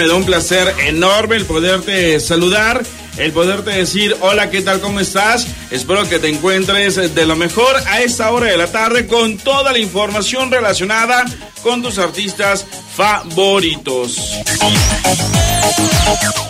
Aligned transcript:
Me 0.00 0.06
da 0.06 0.14
un 0.14 0.24
placer 0.24 0.72
enorme 0.86 1.34
el 1.34 1.44
poderte 1.44 2.20
saludar, 2.20 2.84
el 3.18 3.32
poderte 3.32 3.70
decir 3.70 4.16
hola, 4.20 4.50
¿qué 4.50 4.62
tal? 4.62 4.80
¿Cómo 4.80 5.00
estás? 5.00 5.46
Espero 5.70 6.08
que 6.08 6.18
te 6.18 6.28
encuentres 6.28 7.14
de 7.14 7.26
lo 7.26 7.36
mejor 7.36 7.76
a 7.86 8.00
esta 8.00 8.30
hora 8.30 8.46
de 8.46 8.56
la 8.56 8.68
tarde 8.68 9.06
con 9.06 9.36
toda 9.38 9.72
la 9.72 9.78
información 9.78 10.50
relacionada 10.50 11.24
con 11.62 11.82
tus 11.82 11.98
artistas 11.98 12.64
favoritos. 12.96 14.16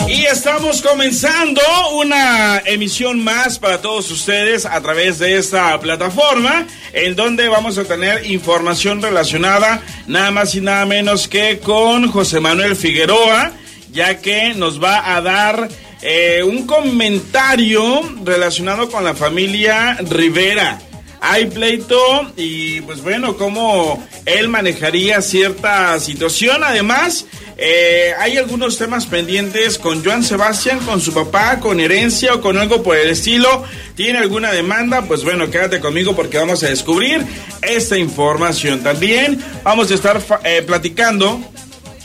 Y 0.08 0.24
estamos 0.24 0.80
comenzando 0.80 1.60
una 1.94 2.62
emisión 2.64 3.22
más 3.22 3.58
para 3.58 3.80
todos 3.80 4.10
ustedes 4.10 4.64
a 4.64 4.80
través 4.80 5.18
de 5.18 5.36
esta 5.36 5.78
plataforma 5.80 6.66
en 6.92 7.14
donde 7.14 7.48
vamos 7.48 7.76
a 7.78 7.84
tener 7.84 8.26
información 8.30 9.02
relacionada 9.02 9.82
nada 10.06 10.30
más 10.30 10.54
y 10.54 10.60
nada 10.60 10.86
menos 10.86 11.28
que 11.28 11.58
con 11.58 12.10
José 12.10 12.40
Manuel 12.40 12.76
Figueroa, 12.76 13.52
ya 13.90 14.18
que 14.18 14.54
nos 14.54 14.82
va 14.82 15.14
a 15.14 15.20
dar 15.20 15.68
eh, 16.02 16.42
un 16.42 16.66
comentario 16.66 18.02
relacionado 18.24 18.90
con 18.90 19.04
la 19.04 19.14
familia 19.14 19.96
Rivera 20.00 20.78
hay 21.20 21.46
pleito 21.46 22.32
y 22.36 22.80
pues 22.82 23.02
bueno, 23.02 23.36
cómo 23.36 24.06
él 24.24 24.48
manejaría 24.48 25.20
cierta 25.20 25.98
situación. 25.98 26.62
Además, 26.62 27.26
eh, 27.56 28.12
hay 28.18 28.36
algunos 28.36 28.78
temas 28.78 29.06
pendientes 29.06 29.78
con 29.78 30.04
Joan 30.04 30.22
Sebastián, 30.22 30.78
con 30.80 31.00
su 31.00 31.12
papá, 31.12 31.58
con 31.58 31.80
herencia 31.80 32.34
o 32.34 32.40
con 32.40 32.56
algo 32.56 32.82
por 32.82 32.96
el 32.96 33.10
estilo. 33.10 33.64
¿Tiene 33.96 34.18
alguna 34.18 34.52
demanda? 34.52 35.02
Pues 35.02 35.24
bueno, 35.24 35.50
quédate 35.50 35.80
conmigo 35.80 36.14
porque 36.14 36.38
vamos 36.38 36.62
a 36.62 36.68
descubrir 36.68 37.24
esta 37.62 37.96
información. 37.96 38.82
También 38.82 39.42
vamos 39.64 39.90
a 39.90 39.94
estar 39.94 40.20
eh, 40.44 40.62
platicando 40.62 41.40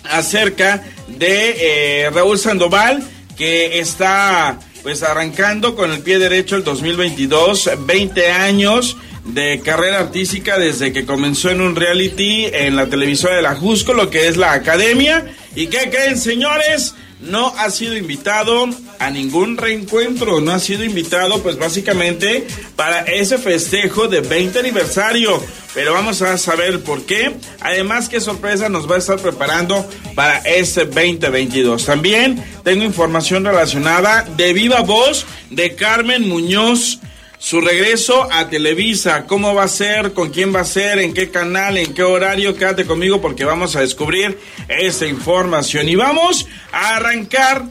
acerca 0.04 0.84
de 1.08 2.10
Raúl 2.14 2.40
Sandoval, 2.40 3.08
que 3.44 3.80
está 3.80 4.58
pues 4.84 5.04
arrancando 5.04 5.76
con 5.76 5.92
el 5.92 6.00
pie 6.00 6.18
derecho 6.18 6.56
el 6.56 6.64
2022, 6.64 7.72
20 7.86 8.32
años 8.32 8.96
de 9.26 9.60
carrera 9.60 10.00
artística 10.00 10.58
desde 10.58 10.94
que 10.94 11.06
comenzó 11.06 11.50
en 11.50 11.60
un 11.60 11.76
reality 11.76 12.46
en 12.46 12.78
la 12.78 12.88
televisora 12.88 13.36
de 13.36 13.42
la 13.42 13.56
Jusco, 13.56 13.94
lo 13.94 14.10
que 14.10 14.30
es 14.30 14.38
la 14.38 14.54
academia. 14.54 15.26
¿Y 15.56 15.68
qué 15.68 15.90
creen, 15.90 16.18
señores? 16.18 16.96
No 17.24 17.54
ha 17.58 17.70
sido 17.72 17.96
invitado 17.96 18.68
a 19.00 19.10
ningún 19.10 19.58
reencuentro, 19.58 20.42
no 20.42 20.52
ha 20.52 20.60
sido 20.60 20.84
invitado 20.84 21.42
pues 21.42 21.58
básicamente 21.58 22.46
para 22.76 23.02
ese 23.02 23.38
festejo 23.38 24.08
de 24.08 24.22
20 24.22 24.60
aniversario. 24.60 25.42
Pero 25.74 25.94
vamos 25.94 26.22
a 26.22 26.38
saber 26.38 26.82
por 26.82 27.06
qué. 27.06 27.34
Además, 27.60 28.10
qué 28.10 28.20
sorpresa 28.20 28.70
nos 28.70 28.90
va 28.90 28.96
a 28.96 29.00
estar 29.00 29.20
preparando 29.20 29.88
para 30.16 30.38
este 30.40 30.86
2022. 30.86 31.86
También 31.86 32.44
tengo 32.64 32.84
información 32.84 33.46
relacionada 33.46 34.24
de 34.38 34.54
viva 34.54 34.82
voz 34.82 35.26
de 35.50 35.76
Carmen 35.76 36.28
Muñoz 36.28 37.00
su 37.44 37.60
regreso 37.60 38.26
a 38.32 38.48
Televisa. 38.48 39.26
¿Cómo 39.28 39.54
va 39.54 39.64
a 39.64 39.68
ser? 39.68 40.14
¿Con 40.14 40.30
quién 40.30 40.56
va 40.56 40.62
a 40.62 40.66
ser? 40.66 41.00
¿En 41.00 41.14
qué 41.14 41.30
canal? 41.30 41.78
¿En 41.78 41.94
qué 41.94 42.02
horario? 42.02 42.56
Quédate 42.56 42.86
conmigo 42.86 43.20
porque 43.20 43.44
vamos 43.44 43.76
a 43.76 43.82
descubrir 43.82 44.40
esa 44.70 45.08
información. 45.08 45.90
Y 45.90 45.96
vamos 45.96 46.48
a 46.72 46.96
arrancar, 46.96 47.66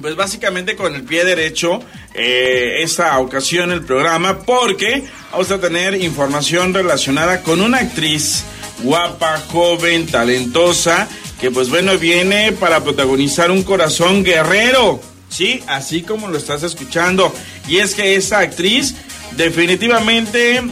pues 0.00 0.14
básicamente 0.14 0.76
con 0.76 0.94
el 0.94 1.02
pie 1.02 1.24
derecho, 1.24 1.82
eh, 2.14 2.82
esta 2.82 3.18
ocasión 3.18 3.72
el 3.72 3.82
programa, 3.82 4.42
porque 4.42 5.02
vamos 5.32 5.50
a 5.50 5.60
tener 5.60 6.00
información 6.00 6.72
relacionada 6.72 7.42
con 7.42 7.60
una 7.60 7.78
actriz 7.78 8.44
guapa, 8.84 9.42
joven, 9.48 10.06
talentosa, 10.06 11.08
que 11.40 11.50
pues 11.50 11.68
bueno, 11.68 11.98
viene 11.98 12.52
para 12.52 12.84
protagonizar 12.84 13.50
un 13.50 13.64
corazón 13.64 14.22
guerrero 14.22 15.00
Sí, 15.34 15.64
así 15.66 16.02
como 16.02 16.28
lo 16.28 16.38
estás 16.38 16.62
escuchando. 16.62 17.34
Y 17.66 17.78
es 17.78 17.96
que 17.96 18.14
esa 18.14 18.38
actriz 18.38 18.94
definitivamente 19.32 20.62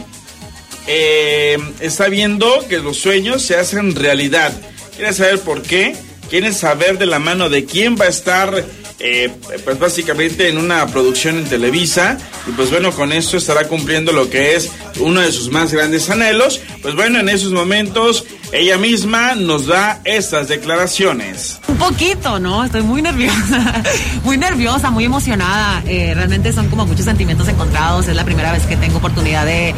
eh, 0.87 1.57
está 1.81 2.07
viendo 2.07 2.65
que 2.69 2.79
los 2.79 2.95
sueños 2.95 3.41
se 3.41 3.57
hacen 3.57 3.93
realidad. 3.93 4.53
Quiere 4.95 5.11
saber 5.11 5.41
por 5.41 5.63
qué, 5.63 5.97
quiere 6.29 6.53
saber 6.53 6.97
de 6.97 7.07
la 7.07 7.19
mano 7.19 7.49
de 7.49 7.65
quién 7.65 7.97
va 7.99 8.05
a 8.05 8.09
estar 8.09 8.63
eh, 8.99 9.31
pues 9.63 9.79
básicamente 9.79 10.49
en 10.49 10.57
una 10.57 10.85
producción 10.87 11.37
en 11.37 11.45
Televisa 11.45 12.17
y 12.47 12.51
pues 12.51 12.69
bueno 12.69 12.91
con 12.91 13.11
esto 13.11 13.37
estará 13.37 13.67
cumpliendo 13.67 14.11
lo 14.11 14.29
que 14.29 14.55
es 14.55 14.71
uno 14.99 15.21
de 15.21 15.31
sus 15.31 15.51
más 15.51 15.73
grandes 15.73 16.09
anhelos. 16.09 16.61
Pues 16.81 16.95
bueno 16.95 17.19
en 17.19 17.29
esos 17.29 17.51
momentos 17.51 18.25
ella 18.51 18.77
misma 18.77 19.35
nos 19.35 19.67
da 19.67 19.99
estas 20.05 20.47
declaraciones. 20.47 21.59
Un 21.67 21.77
poquito 21.77 22.39
no 22.39 22.63
estoy 22.63 22.83
muy 22.83 23.01
nerviosa 23.01 23.83
muy 24.23 24.37
nerviosa 24.37 24.89
muy 24.89 25.05
emocionada. 25.05 25.83
Eh, 25.87 26.13
realmente 26.15 26.53
son 26.53 26.69
como 26.69 26.85
muchos 26.85 27.05
sentimientos 27.05 27.47
encontrados. 27.47 28.07
Es 28.07 28.15
la 28.15 28.25
primera 28.25 28.51
vez 28.51 28.65
que 28.65 28.77
tengo 28.77 28.97
oportunidad 28.97 29.45
de 29.45 29.73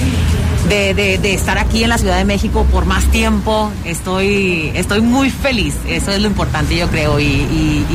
de, 0.67 1.33
estar 1.33 1.57
aquí 1.57 1.83
en 1.83 1.89
la 1.89 1.97
Ciudad 1.97 2.17
de 2.17 2.25
México 2.25 2.65
por 2.71 2.85
más 2.85 3.05
tiempo. 3.05 3.71
Estoy, 3.83 4.71
estoy 4.75 5.01
muy 5.01 5.29
feliz, 5.29 5.75
eso 5.87 6.11
es 6.11 6.21
lo 6.21 6.27
importante 6.27 6.75
yo 6.75 6.87
creo 6.89 7.19
y, 7.19 7.85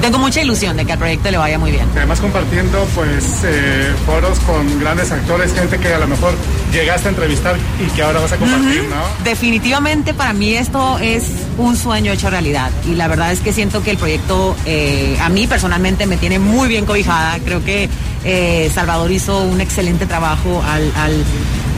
tengo 0.00 0.18
mucha 0.18 0.40
ilusión 0.40 0.76
de 0.76 0.84
que 0.84 0.92
al 0.92 0.98
proyecto 0.98 1.32
le 1.32 1.38
vaya 1.38 1.58
muy 1.58 1.72
bien. 1.72 1.84
Además 1.96 2.20
compartiendo 2.20 2.86
pues 2.94 3.40
eh, 3.44 3.92
foros 4.04 4.38
con 4.40 4.78
grandes 4.78 5.10
actores, 5.10 5.52
gente 5.52 5.78
que 5.78 5.92
a 5.92 5.98
lo 5.98 6.06
mejor 6.06 6.32
llegaste 6.72 7.08
a 7.08 7.10
entrevistar 7.10 7.56
y 7.84 7.90
que 7.90 8.02
ahora 8.02 8.20
vas 8.20 8.32
a 8.32 8.36
compartir, 8.36 8.84
¿no? 8.84 9.02
Definitivamente 9.24 10.14
para 10.14 10.32
mí 10.32 10.54
esto 10.54 10.98
es 11.00 11.24
un 11.58 11.76
sueño 11.76 12.12
hecho 12.12 12.30
realidad 12.30 12.70
y 12.88 12.94
la 12.94 13.08
verdad 13.08 13.32
es 13.32 13.40
que 13.40 13.52
siento 13.52 13.82
que 13.82 13.90
el 13.90 13.98
proyecto 13.98 14.54
eh, 14.64 15.18
a 15.20 15.28
mí 15.28 15.48
personalmente 15.48 16.06
me 16.06 16.18
tiene 16.18 16.38
muy 16.38 16.68
bien 16.68 16.86
cobijada. 16.86 17.40
Creo 17.44 17.64
que 17.64 17.88
eh, 18.24 18.70
Salvador 18.72 19.10
hizo 19.10 19.42
un 19.42 19.60
excelente 19.60 20.06
trabajo 20.06 20.62
al, 20.64 20.92
al 20.96 21.24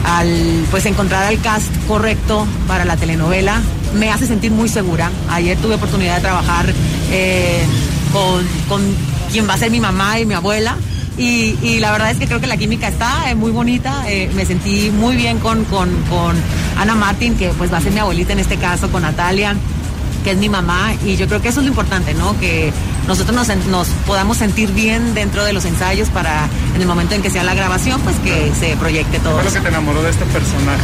al 0.05 0.65
pues 0.71 0.85
encontrar 0.85 1.31
el 1.31 1.39
cast 1.41 1.69
correcto 1.87 2.47
para 2.67 2.85
la 2.85 2.97
telenovela 2.97 3.61
me 3.95 4.11
hace 4.11 4.27
sentir 4.27 4.51
muy 4.51 4.69
segura. 4.69 5.09
Ayer 5.29 5.57
tuve 5.57 5.75
oportunidad 5.75 6.15
de 6.15 6.21
trabajar 6.21 6.65
eh, 7.11 7.63
con, 8.67 8.81
quien 9.31 9.47
va 9.47 9.53
a 9.53 9.57
ser 9.57 9.71
mi 9.71 9.79
mamá 9.79 10.19
y 10.19 10.25
mi 10.25 10.33
abuela. 10.33 10.75
Y, 11.17 11.79
la 11.79 11.91
verdad 11.91 12.11
es 12.11 12.17
que 12.17 12.27
creo 12.27 12.39
que 12.39 12.47
la 12.47 12.55
química 12.55 12.87
está 12.87 13.33
muy 13.35 13.51
bonita. 13.51 14.05
Eh, 14.07 14.29
me 14.35 14.45
sentí 14.45 14.89
muy 14.89 15.17
bien 15.17 15.39
con, 15.39 15.65
con, 15.65 15.89
con 16.09 16.35
Ana 16.77 16.95
Martín, 16.95 17.35
que 17.35 17.49
pues 17.49 17.73
va 17.73 17.77
a 17.77 17.81
ser 17.81 17.91
mi 17.91 17.99
abuelita 17.99 18.31
en 18.31 18.39
este 18.39 18.55
caso, 18.55 18.89
con 18.89 19.01
Natalia 19.01 19.55
que 20.23 20.31
es 20.31 20.37
mi 20.37 20.49
mamá, 20.49 20.93
y 21.05 21.15
yo 21.15 21.27
creo 21.27 21.41
que 21.41 21.49
eso 21.49 21.59
es 21.59 21.65
lo 21.65 21.69
importante, 21.69 22.13
¿no? 22.13 22.37
Que 22.39 22.71
nosotros 23.07 23.47
nos, 23.67 23.87
podamos 24.05 24.37
sentir 24.37 24.71
bien 24.71 25.13
dentro 25.13 25.43
de 25.43 25.53
los 25.53 25.65
ensayos 25.65 26.09
para 26.09 26.47
en 26.75 26.81
el 26.81 26.87
momento 26.87 27.15
en 27.15 27.21
que 27.21 27.29
sea 27.29 27.43
la 27.43 27.53
grabación, 27.53 27.99
pues 28.01 28.15
que 28.17 28.51
se 28.59 28.75
proyecte 28.77 29.19
todo. 29.19 29.41
¿Qué 29.41 29.47
es 29.47 29.53
lo 29.53 29.59
que 29.59 29.63
te 29.63 29.69
enamoró 29.69 30.03
de 30.03 30.11
este 30.11 30.25
personaje? 30.25 30.83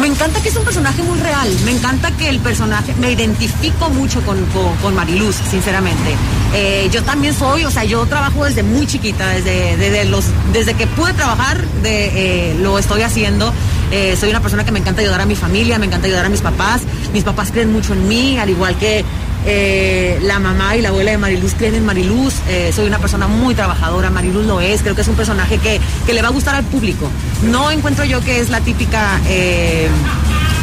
Me 0.00 0.06
encanta 0.06 0.40
que 0.40 0.48
es 0.48 0.56
un 0.56 0.64
personaje 0.64 1.02
muy 1.02 1.18
real, 1.18 1.48
me 1.64 1.72
encanta 1.72 2.12
que 2.12 2.28
el 2.28 2.38
personaje, 2.38 2.94
me 3.00 3.10
identifico 3.10 3.90
mucho 3.90 4.20
con, 4.22 4.38
con, 4.80 4.94
Mariluz, 4.94 5.34
sinceramente. 5.50 6.14
Eh, 6.54 6.88
yo 6.92 7.02
también 7.02 7.34
soy, 7.34 7.64
o 7.64 7.70
sea, 7.70 7.82
yo 7.82 8.06
trabajo 8.06 8.44
desde 8.44 8.62
muy 8.62 8.86
chiquita, 8.86 9.28
desde, 9.28 9.76
desde, 9.76 10.04
los, 10.04 10.26
desde 10.52 10.74
que 10.74 10.86
pude 10.86 11.14
trabajar, 11.14 11.66
de, 11.82 12.50
eh, 12.50 12.54
lo 12.60 12.78
estoy 12.78 13.02
haciendo. 13.02 13.52
Eh, 13.90 14.16
soy 14.16 14.30
una 14.30 14.40
persona 14.40 14.64
que 14.64 14.72
me 14.72 14.78
encanta 14.78 15.00
ayudar 15.00 15.20
a 15.20 15.26
mi 15.26 15.34
familia, 15.34 15.78
me 15.78 15.86
encanta 15.86 16.06
ayudar 16.06 16.26
a 16.26 16.28
mis 16.28 16.40
papás. 16.40 16.82
Mis 17.12 17.24
papás 17.24 17.50
creen 17.50 17.72
mucho 17.72 17.94
en 17.94 18.08
mí, 18.08 18.38
al 18.38 18.50
igual 18.50 18.76
que 18.76 19.04
eh, 19.46 20.18
la 20.22 20.38
mamá 20.38 20.76
y 20.76 20.82
la 20.82 20.90
abuela 20.90 21.10
de 21.10 21.18
Mariluz 21.18 21.54
creen 21.54 21.74
en 21.74 21.84
Mariluz. 21.84 22.34
Eh, 22.48 22.72
soy 22.74 22.86
una 22.86 22.98
persona 22.98 23.28
muy 23.28 23.54
trabajadora, 23.54 24.10
Mariluz 24.10 24.46
lo 24.46 24.60
es. 24.60 24.82
Creo 24.82 24.94
que 24.94 25.02
es 25.02 25.08
un 25.08 25.16
personaje 25.16 25.58
que, 25.58 25.80
que 26.06 26.12
le 26.12 26.22
va 26.22 26.28
a 26.28 26.32
gustar 26.32 26.54
al 26.54 26.64
público. 26.64 27.10
No 27.42 27.70
encuentro 27.70 28.04
yo 28.04 28.20
que 28.20 28.40
es 28.40 28.50
la 28.50 28.60
típica 28.60 29.20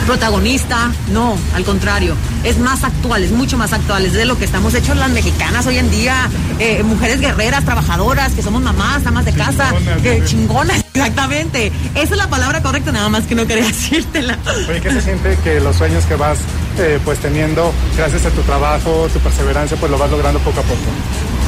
protagonista, 0.06 0.92
no, 1.12 1.38
al 1.54 1.64
contrario, 1.64 2.16
es 2.44 2.58
más 2.60 2.84
actual, 2.84 3.24
es 3.24 3.32
mucho 3.32 3.58
más 3.58 3.74
actual, 3.74 4.06
es 4.06 4.14
de 4.14 4.26
lo 4.26 4.38
que 4.38 4.46
estamos 4.46 4.74
hechos 4.74 4.96
las 4.98 5.10
mexicanas 5.10 5.66
hoy 5.66 5.78
en 5.78 5.90
día, 5.90 6.30
eh, 6.60 6.84
mujeres 6.84 7.20
guerreras, 7.20 7.66
trabajadoras, 7.66 8.34
que 8.34 8.42
somos 8.42 8.62
mamás, 8.62 9.06
amas 9.06 9.26
de 9.26 9.34
casa, 9.34 9.74
que 10.04 10.24
chingonas, 10.24 10.86
exactamente. 10.94 11.72
Esa 11.96 12.14
es 12.14 12.18
la 12.18 12.30
palabra 12.30 12.62
correcta, 12.62 12.92
nada 12.92 13.10
más 13.10 13.26
que 13.26 13.36
no 13.36 13.48
quería 13.48 13.66
decírtela. 13.68 14.38
Oye, 14.70 14.80
¿qué 14.82 14.92
se 14.92 15.02
siente 15.02 15.38
que 15.44 15.60
los 15.60 15.76
sueños 15.76 16.06
que 16.06 16.16
vas 16.16 16.40
eh, 16.78 17.00
pues 17.04 17.20
teniendo, 17.20 17.74
gracias 17.98 18.26
a 18.26 18.30
tu 18.30 18.42
trabajo, 18.42 19.08
tu 19.12 19.20
perseverancia, 19.20 19.78
pues 19.78 19.92
lo 19.92 19.98
vas 19.98 20.12
logrando 20.12 20.40
poco 20.40 20.60
a 20.60 20.64
poco? 20.64 21.45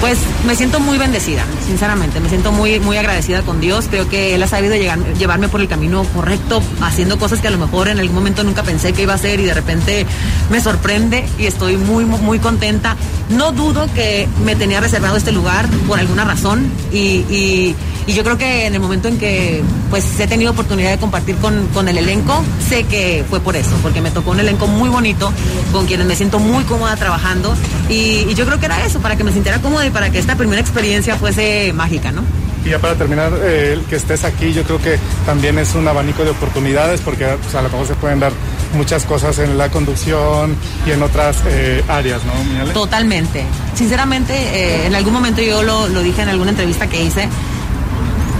Pues 0.00 0.18
me 0.46 0.54
siento 0.54 0.78
muy 0.78 0.96
bendecida, 0.96 1.44
sinceramente, 1.66 2.20
me 2.20 2.28
siento 2.28 2.52
muy, 2.52 2.78
muy 2.78 2.96
agradecida 2.96 3.42
con 3.42 3.60
Dios. 3.60 3.86
Creo 3.90 4.08
que 4.08 4.34
Él 4.34 4.42
ha 4.42 4.46
sabido 4.46 4.76
llevarme 4.76 5.48
por 5.48 5.60
el 5.60 5.66
camino 5.68 6.04
correcto, 6.14 6.62
haciendo 6.80 7.18
cosas 7.18 7.40
que 7.40 7.48
a 7.48 7.50
lo 7.50 7.58
mejor 7.58 7.88
en 7.88 7.98
algún 7.98 8.14
momento 8.14 8.44
nunca 8.44 8.62
pensé 8.62 8.92
que 8.92 9.02
iba 9.02 9.12
a 9.12 9.16
hacer 9.16 9.40
y 9.40 9.44
de 9.44 9.54
repente 9.54 10.06
me 10.50 10.60
sorprende 10.60 11.26
y 11.38 11.46
estoy 11.46 11.76
muy, 11.76 12.04
muy 12.04 12.38
contenta. 12.38 12.96
no 13.28 13.52
dudo 13.52 13.88
que 13.92 14.28
me 14.44 14.56
tenía 14.56 14.80
reservado 14.80 15.16
este 15.16 15.32
lugar 15.32 15.68
por 15.86 15.98
alguna 15.98 16.24
razón 16.24 16.70
y, 16.92 17.74
yo 18.08 18.24
creo 18.24 18.38
que 18.38 18.66
en 18.66 18.74
el 18.74 18.80
momento 18.80 19.06
en 19.08 19.18
que 19.18 19.62
pues 19.90 20.18
he 20.18 20.26
tenido 20.26 20.52
oportunidad 20.52 20.90
de 20.92 20.96
compartir 20.96 21.36
con, 21.36 21.88
el 21.88 21.98
elenco, 21.98 22.42
sé 22.66 22.84
que 22.84 23.22
fue 23.28 23.40
por 23.40 23.54
eso, 23.54 23.76
porque 23.82 24.00
me 24.00 24.10
tocó 24.10 24.30
un 24.30 24.40
elenco 24.40 24.66
muy 24.66 24.88
bonito, 24.88 25.30
con 25.72 25.86
quienes 25.86 26.06
me 26.06 26.16
siento 26.16 26.38
muy 26.38 26.64
cómoda 26.64 26.96
trabajando 26.96 27.54
y, 27.90 28.34
yo 28.34 28.46
creo 28.46 28.58
que 28.58 28.66
era 28.66 28.84
eso, 28.86 29.00
para 29.00 29.16
que 29.16 29.24
me 29.24 29.32
sintiera 29.32 29.60
cómoda 29.60 29.84
y 29.88 29.90
para 29.90 30.10
que 30.10 30.18
esta 30.18 30.36
primera 30.36 30.60
experiencia 30.60 31.16
fuese 31.16 31.72
mágica, 31.72 32.12
¿no? 32.12 32.22
Y 32.64 32.70
ya 32.70 32.78
para 32.78 32.94
terminar, 32.94 33.32
eh, 33.42 33.72
el 33.74 33.82
que 33.82 33.96
estés 33.96 34.24
aquí, 34.24 34.52
yo 34.52 34.62
creo 34.64 34.80
que 34.80 34.98
también 35.26 35.58
es 35.58 35.74
un 35.74 35.86
abanico 35.86 36.24
de 36.24 36.30
oportunidades 36.30 37.00
porque 37.00 37.26
pues, 37.42 37.54
a 37.54 37.62
lo 37.62 37.68
mejor 37.68 37.86
se 37.86 37.94
pueden 37.94 38.20
dar 38.20 38.32
muchas 38.74 39.04
cosas 39.04 39.38
en 39.38 39.56
la 39.56 39.70
conducción 39.70 40.56
y 40.86 40.90
en 40.90 41.02
otras 41.02 41.38
eh, 41.46 41.82
áreas, 41.88 42.20
¿no? 42.24 42.72
Totalmente. 42.72 43.44
Sinceramente, 43.74 44.34
eh, 44.34 44.86
en 44.86 44.94
algún 44.94 45.12
momento 45.12 45.40
yo 45.40 45.62
lo, 45.62 45.88
lo 45.88 46.02
dije 46.02 46.22
en 46.22 46.28
alguna 46.28 46.50
entrevista 46.50 46.88
que 46.88 47.02
hice, 47.02 47.28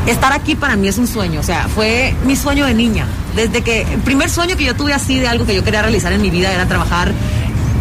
estar 0.07 0.33
aquí 0.33 0.55
para 0.55 0.77
mí 0.77 0.89
es 0.89 0.99
un 0.99 1.07
sueño, 1.07 1.41
o 1.41 1.43
sea, 1.45 1.69
fue 1.69 2.15
mi 2.25 2.37
sueño 2.37 2.67
de 2.67 2.75
niña. 2.75 3.07
Desde 3.37 3.63
que 3.63 3.83
el 3.83 4.01
primer 4.01 4.31
sueño 4.31 4.57
que 4.57 4.65
yo 4.65 4.75
tuve 4.75 4.93
así 4.93 5.19
de 5.19 5.29
algo 5.29 5.47
que 5.47 5.55
yo 5.55 5.63
quería 5.63 5.83
realizar 5.83 6.13
en 6.13 6.23
mi 6.23 6.31
vida 6.31 6.53
era 6.53 6.67
trabajar 6.67 7.13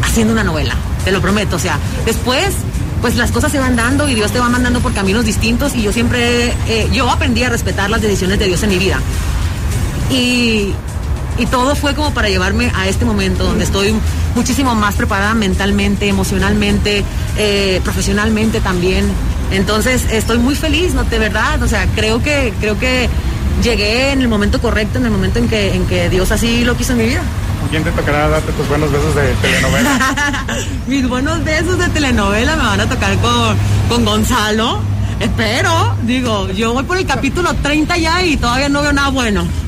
haciendo 0.03 0.33
una 0.33 0.43
novela, 0.43 0.75
te 1.03 1.11
lo 1.11 1.21
prometo, 1.21 1.55
o 1.55 1.59
sea, 1.59 1.79
después 2.05 2.53
pues 3.01 3.15
las 3.15 3.31
cosas 3.31 3.51
se 3.51 3.59
van 3.59 3.75
dando 3.75 4.09
y 4.09 4.15
Dios 4.15 4.31
te 4.31 4.39
va 4.39 4.49
mandando 4.49 4.79
por 4.79 4.93
caminos 4.93 5.25
distintos 5.25 5.75
y 5.75 5.81
yo 5.83 5.91
siempre, 5.91 6.53
eh, 6.67 6.89
yo 6.91 7.09
aprendí 7.09 7.43
a 7.43 7.49
respetar 7.49 7.89
las 7.89 8.01
decisiones 8.01 8.39
de 8.39 8.45
Dios 8.45 8.63
en 8.63 8.69
mi 8.69 8.77
vida. 8.77 8.99
Y, 10.09 10.73
y 11.37 11.45
todo 11.45 11.75
fue 11.75 11.93
como 11.93 12.13
para 12.13 12.29
llevarme 12.29 12.71
a 12.75 12.87
este 12.87 13.05
momento 13.05 13.43
donde 13.43 13.63
estoy 13.63 13.93
muchísimo 14.35 14.75
más 14.75 14.95
preparada 14.95 15.33
mentalmente, 15.33 16.07
emocionalmente, 16.07 17.03
eh, 17.37 17.81
profesionalmente 17.83 18.61
también. 18.61 19.05
Entonces 19.51 20.05
estoy 20.11 20.39
muy 20.39 20.55
feliz, 20.55 20.93
¿no? 20.93 21.03
De 21.03 21.19
verdad, 21.19 21.61
o 21.61 21.67
sea, 21.67 21.87
creo 21.95 22.21
que, 22.21 22.53
creo 22.59 22.79
que 22.79 23.09
llegué 23.63 24.11
en 24.11 24.21
el 24.21 24.27
momento 24.27 24.59
correcto, 24.61 24.97
en 24.97 25.05
el 25.05 25.11
momento 25.11 25.39
en 25.39 25.47
que, 25.47 25.73
en 25.73 25.85
que 25.85 26.09
Dios 26.09 26.31
así 26.31 26.63
lo 26.63 26.75
quiso 26.75 26.93
en 26.93 26.97
mi 26.99 27.05
vida. 27.05 27.21
¿Con 27.59 27.69
quién 27.69 27.83
te 27.83 27.91
tocará 27.91 28.29
darte 28.29 28.51
tus 28.53 28.67
buenos 28.67 28.91
besos 28.91 29.15
de 29.15 29.33
telenovela? 29.41 30.45
Mis 30.87 31.07
buenos 31.07 31.43
besos 31.43 31.77
de 31.77 31.89
telenovela 31.89 32.55
me 32.55 32.63
van 32.63 32.81
a 32.81 32.87
tocar 32.87 33.17
con, 33.17 33.57
con 33.89 34.05
Gonzalo. 34.05 34.79
Espero, 35.19 35.95
digo, 36.03 36.49
yo 36.51 36.73
voy 36.73 36.83
por 36.83 36.97
el 36.97 37.05
capítulo 37.05 37.53
30 37.55 37.97
ya 37.97 38.23
y 38.23 38.37
todavía 38.37 38.69
no 38.69 38.81
veo 38.81 38.93
nada 38.93 39.09
bueno. 39.09 39.47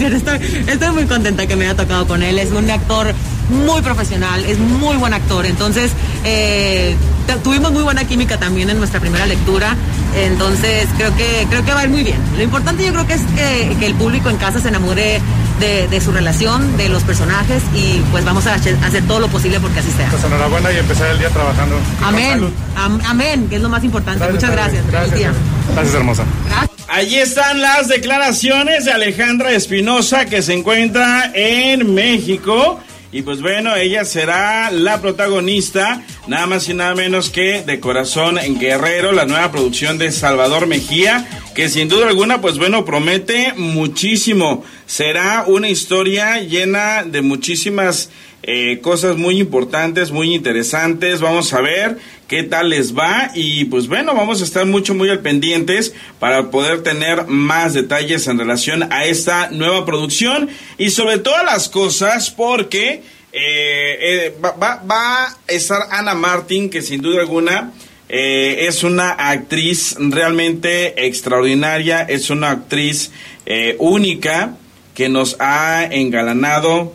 estoy, 0.00 0.64
estoy 0.66 0.90
muy 0.92 1.04
contenta 1.06 1.46
que 1.46 1.56
me 1.56 1.66
haya 1.66 1.76
tocado 1.76 2.06
con 2.06 2.22
él. 2.22 2.38
Es 2.38 2.50
un 2.52 2.70
actor 2.70 3.14
muy 3.50 3.82
profesional, 3.82 4.44
es 4.44 4.58
muy 4.58 4.96
buen 4.96 5.12
actor. 5.12 5.44
Entonces, 5.46 5.92
eh, 6.24 6.96
tuvimos 7.42 7.72
muy 7.72 7.82
buena 7.82 8.04
química 8.04 8.38
también 8.38 8.70
en 8.70 8.78
nuestra 8.78 9.00
primera 9.00 9.26
lectura. 9.26 9.76
Entonces, 10.16 10.88
creo 10.96 11.14
que, 11.16 11.46
creo 11.48 11.64
que 11.64 11.72
va 11.72 11.80
a 11.80 11.84
ir 11.84 11.90
muy 11.90 12.02
bien. 12.02 12.18
Lo 12.36 12.42
importante 12.42 12.84
yo 12.84 12.92
creo 12.92 13.06
que 13.06 13.14
es 13.14 13.22
que, 13.34 13.86
el 13.86 13.94
público 13.94 14.30
en 14.30 14.36
casa 14.36 14.60
se 14.60 14.68
enamore 14.68 15.20
de, 15.60 16.00
su 16.00 16.10
relación, 16.12 16.76
de 16.76 16.88
los 16.88 17.02
personajes 17.02 17.62
y 17.74 18.02
pues 18.10 18.24
vamos 18.24 18.46
a 18.46 18.54
hacer, 18.54 18.76
todo 19.06 19.20
lo 19.20 19.28
posible 19.28 19.60
porque 19.60 19.80
así 19.80 19.90
sea. 19.92 20.08
Pues 20.08 20.24
enhorabuena 20.24 20.72
y 20.72 20.78
empezar 20.78 21.10
el 21.10 21.18
día 21.18 21.28
trabajando. 21.28 21.76
Amén. 22.02 22.52
amén, 22.74 23.46
que 23.48 23.56
es 23.56 23.62
lo 23.62 23.68
más 23.68 23.84
importante. 23.84 24.26
Muchas 24.30 24.50
gracias. 24.50 24.86
Gracias, 24.86 25.34
gracias 25.74 25.94
hermosa. 25.94 26.24
Allí 26.88 27.18
están 27.18 27.60
las 27.60 27.86
declaraciones 27.86 28.84
de 28.84 28.92
Alejandra 28.92 29.52
Espinosa 29.52 30.24
que 30.24 30.42
se 30.42 30.54
encuentra 30.54 31.30
en 31.34 31.94
México. 31.94 32.80
Y 33.12 33.22
pues 33.22 33.42
bueno, 33.42 33.74
ella 33.74 34.04
será 34.04 34.70
la 34.70 35.00
protagonista, 35.00 36.02
nada 36.28 36.46
más 36.46 36.68
y 36.68 36.74
nada 36.74 36.94
menos 36.94 37.30
que 37.30 37.62
de 37.62 37.80
Corazón 37.80 38.38
en 38.38 38.58
Guerrero, 38.58 39.10
la 39.12 39.24
nueva 39.24 39.50
producción 39.50 39.98
de 39.98 40.12
Salvador 40.12 40.68
Mejía, 40.68 41.26
que 41.54 41.68
sin 41.68 41.88
duda 41.88 42.08
alguna, 42.08 42.40
pues 42.40 42.58
bueno, 42.58 42.84
promete 42.84 43.52
muchísimo. 43.56 44.64
Será 44.86 45.44
una 45.46 45.68
historia 45.68 46.40
llena 46.40 47.02
de 47.04 47.22
muchísimas 47.22 48.10
eh, 48.42 48.80
cosas 48.80 49.16
muy 49.16 49.38
importantes, 49.38 50.12
muy 50.12 50.34
interesantes. 50.34 51.20
Vamos 51.20 51.52
a 51.52 51.60
ver 51.60 51.98
qué 52.28 52.42
tal 52.42 52.70
les 52.70 52.96
va 52.96 53.30
y 53.34 53.64
pues 53.66 53.88
bueno, 53.88 54.14
vamos 54.14 54.40
a 54.40 54.44
estar 54.44 54.64
mucho, 54.64 54.94
muy 54.94 55.10
al 55.10 55.20
pendientes 55.20 55.94
para 56.18 56.50
poder 56.50 56.82
tener 56.82 57.26
más 57.26 57.74
detalles 57.74 58.26
en 58.28 58.38
relación 58.38 58.90
a 58.92 59.04
esta 59.04 59.50
nueva 59.50 59.84
producción 59.84 60.48
y 60.78 60.90
sobre 60.90 61.18
todas 61.18 61.44
las 61.44 61.68
cosas 61.68 62.30
porque 62.30 63.02
eh, 63.32 64.32
eh, 64.32 64.34
va, 64.40 64.80
a 64.88 65.36
estar 65.48 65.82
Ana 65.90 66.14
Martín, 66.14 66.70
que 66.70 66.82
sin 66.82 67.02
duda 67.02 67.20
alguna... 67.20 67.72
es 68.12 68.82
una 68.82 69.10
actriz 69.10 69.96
realmente 69.98 71.06
extraordinaria, 71.06 72.02
es 72.02 72.30
una 72.30 72.50
actriz 72.50 73.12
única 73.78 74.56
que 74.94 75.08
nos 75.08 75.36
ha 75.38 75.84
engalanado 75.84 76.92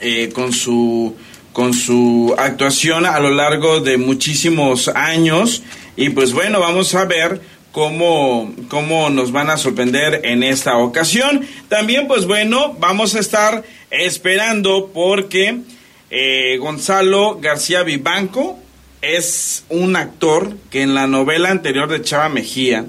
eh, 0.00 0.30
con 0.32 0.52
su 0.52 1.16
con 1.52 1.74
su 1.74 2.34
actuación 2.38 3.04
a 3.04 3.18
lo 3.18 3.30
largo 3.30 3.80
de 3.80 3.98
muchísimos 3.98 4.88
años. 4.88 5.62
Y 5.96 6.10
pues 6.10 6.32
bueno 6.32 6.60
vamos 6.60 6.94
a 6.94 7.04
ver 7.04 7.40
cómo, 7.72 8.54
cómo 8.68 9.10
nos 9.10 9.32
van 9.32 9.50
a 9.50 9.56
sorprender 9.56 10.20
en 10.24 10.44
esta 10.44 10.78
ocasión. 10.78 11.44
También 11.68 12.06
pues 12.06 12.26
bueno 12.26 12.76
vamos 12.78 13.16
a 13.16 13.18
estar 13.18 13.64
esperando 13.90 14.90
porque 14.94 15.58
eh, 16.10 16.58
Gonzalo 16.58 17.40
García 17.40 17.82
Vivanco 17.82 18.58
es 19.02 19.64
un 19.68 19.96
actor 19.96 20.56
que 20.70 20.82
en 20.82 20.94
la 20.94 21.06
novela 21.06 21.50
anterior 21.50 21.88
de 21.88 22.02
Chava 22.02 22.28
Mejía 22.28 22.84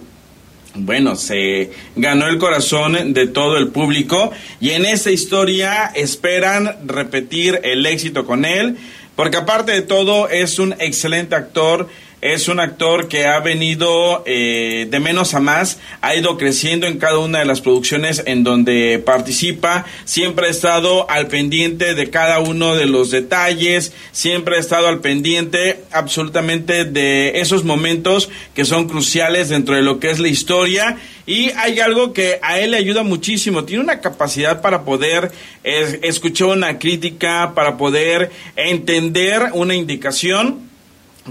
bueno, 0.75 1.15
se 1.15 1.71
ganó 1.95 2.27
el 2.27 2.37
corazón 2.37 3.13
de 3.13 3.27
todo 3.27 3.57
el 3.57 3.69
público 3.69 4.31
y 4.59 4.71
en 4.71 4.85
esta 4.85 5.11
historia 5.11 5.91
esperan 5.95 6.77
repetir 6.85 7.59
el 7.63 7.85
éxito 7.85 8.25
con 8.25 8.45
él, 8.45 8.77
porque 9.15 9.37
aparte 9.37 9.71
de 9.71 9.81
todo 9.81 10.29
es 10.29 10.59
un 10.59 10.73
excelente 10.79 11.35
actor 11.35 11.89
es 12.21 12.47
un 12.47 12.59
actor 12.59 13.07
que 13.07 13.25
ha 13.25 13.39
venido 13.39 14.23
eh, 14.25 14.87
de 14.89 14.99
menos 14.99 15.33
a 15.33 15.39
más, 15.39 15.79
ha 16.01 16.15
ido 16.15 16.37
creciendo 16.37 16.85
en 16.87 16.97
cada 16.97 17.19
una 17.19 17.39
de 17.39 17.45
las 17.45 17.61
producciones 17.61 18.23
en 18.25 18.43
donde 18.43 19.01
participa, 19.05 19.85
siempre 20.05 20.47
ha 20.47 20.49
estado 20.49 21.09
al 21.09 21.27
pendiente 21.27 21.95
de 21.95 22.09
cada 22.09 22.39
uno 22.39 22.75
de 22.75 22.85
los 22.87 23.11
detalles, 23.11 23.93
siempre 24.11 24.57
ha 24.57 24.59
estado 24.59 24.87
al 24.87 24.99
pendiente 24.99 25.83
absolutamente 25.91 26.85
de 26.85 27.39
esos 27.39 27.63
momentos 27.63 28.29
que 28.53 28.65
son 28.65 28.87
cruciales 28.87 29.49
dentro 29.49 29.75
de 29.75 29.81
lo 29.81 29.99
que 29.99 30.11
es 30.11 30.19
la 30.19 30.27
historia. 30.27 30.97
Y 31.25 31.51
hay 31.51 31.79
algo 31.79 32.11
que 32.11 32.39
a 32.41 32.59
él 32.59 32.71
le 32.71 32.77
ayuda 32.77 33.03
muchísimo, 33.03 33.63
tiene 33.63 33.83
una 33.83 34.01
capacidad 34.01 34.61
para 34.61 34.83
poder 34.83 35.31
escuchar 35.63 36.47
una 36.47 36.79
crítica, 36.79 37.53
para 37.53 37.77
poder 37.77 38.31
entender 38.55 39.51
una 39.53 39.75
indicación 39.75 40.68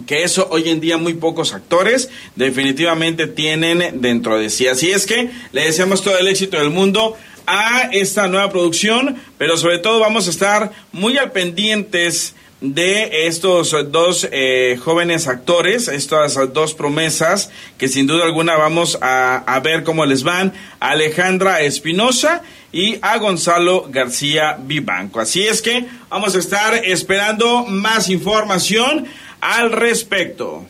que 0.06 0.22
eso 0.22 0.48
hoy 0.50 0.68
en 0.68 0.80
día 0.80 0.96
muy 0.96 1.14
pocos 1.14 1.54
actores 1.54 2.10
definitivamente 2.36 3.26
tienen 3.26 4.00
dentro 4.00 4.38
de 4.38 4.50
sí. 4.50 4.66
Así 4.66 4.90
es 4.90 5.06
que 5.06 5.30
le 5.52 5.64
deseamos 5.64 6.02
todo 6.02 6.18
el 6.18 6.28
éxito 6.28 6.58
del 6.58 6.70
mundo 6.70 7.16
a 7.46 7.88
esta 7.92 8.28
nueva 8.28 8.50
producción, 8.50 9.16
pero 9.38 9.56
sobre 9.56 9.78
todo 9.78 10.00
vamos 10.00 10.26
a 10.26 10.30
estar 10.30 10.72
muy 10.92 11.16
al 11.16 11.32
pendientes 11.32 12.34
de 12.60 13.26
estos 13.26 13.74
dos 13.92 14.28
eh, 14.32 14.78
jóvenes 14.82 15.28
actores, 15.28 15.86
estas 15.88 16.34
dos 16.52 16.74
promesas 16.74 17.50
que 17.78 17.88
sin 17.88 18.06
duda 18.06 18.24
alguna 18.24 18.56
vamos 18.56 18.98
a, 19.00 19.36
a 19.36 19.60
ver 19.60 19.84
cómo 19.84 20.04
les 20.04 20.24
van, 20.24 20.52
a 20.80 20.90
Alejandra 20.90 21.62
Espinosa 21.62 22.42
y 22.72 22.98
a 23.00 23.16
Gonzalo 23.18 23.86
García 23.90 24.58
Vivanco. 24.60 25.20
Así 25.20 25.46
es 25.46 25.62
que 25.62 25.86
vamos 26.10 26.34
a 26.34 26.38
estar 26.38 26.74
esperando 26.84 27.64
más 27.64 28.10
información 28.10 29.06
al 29.40 29.72
respecto. 29.72 30.66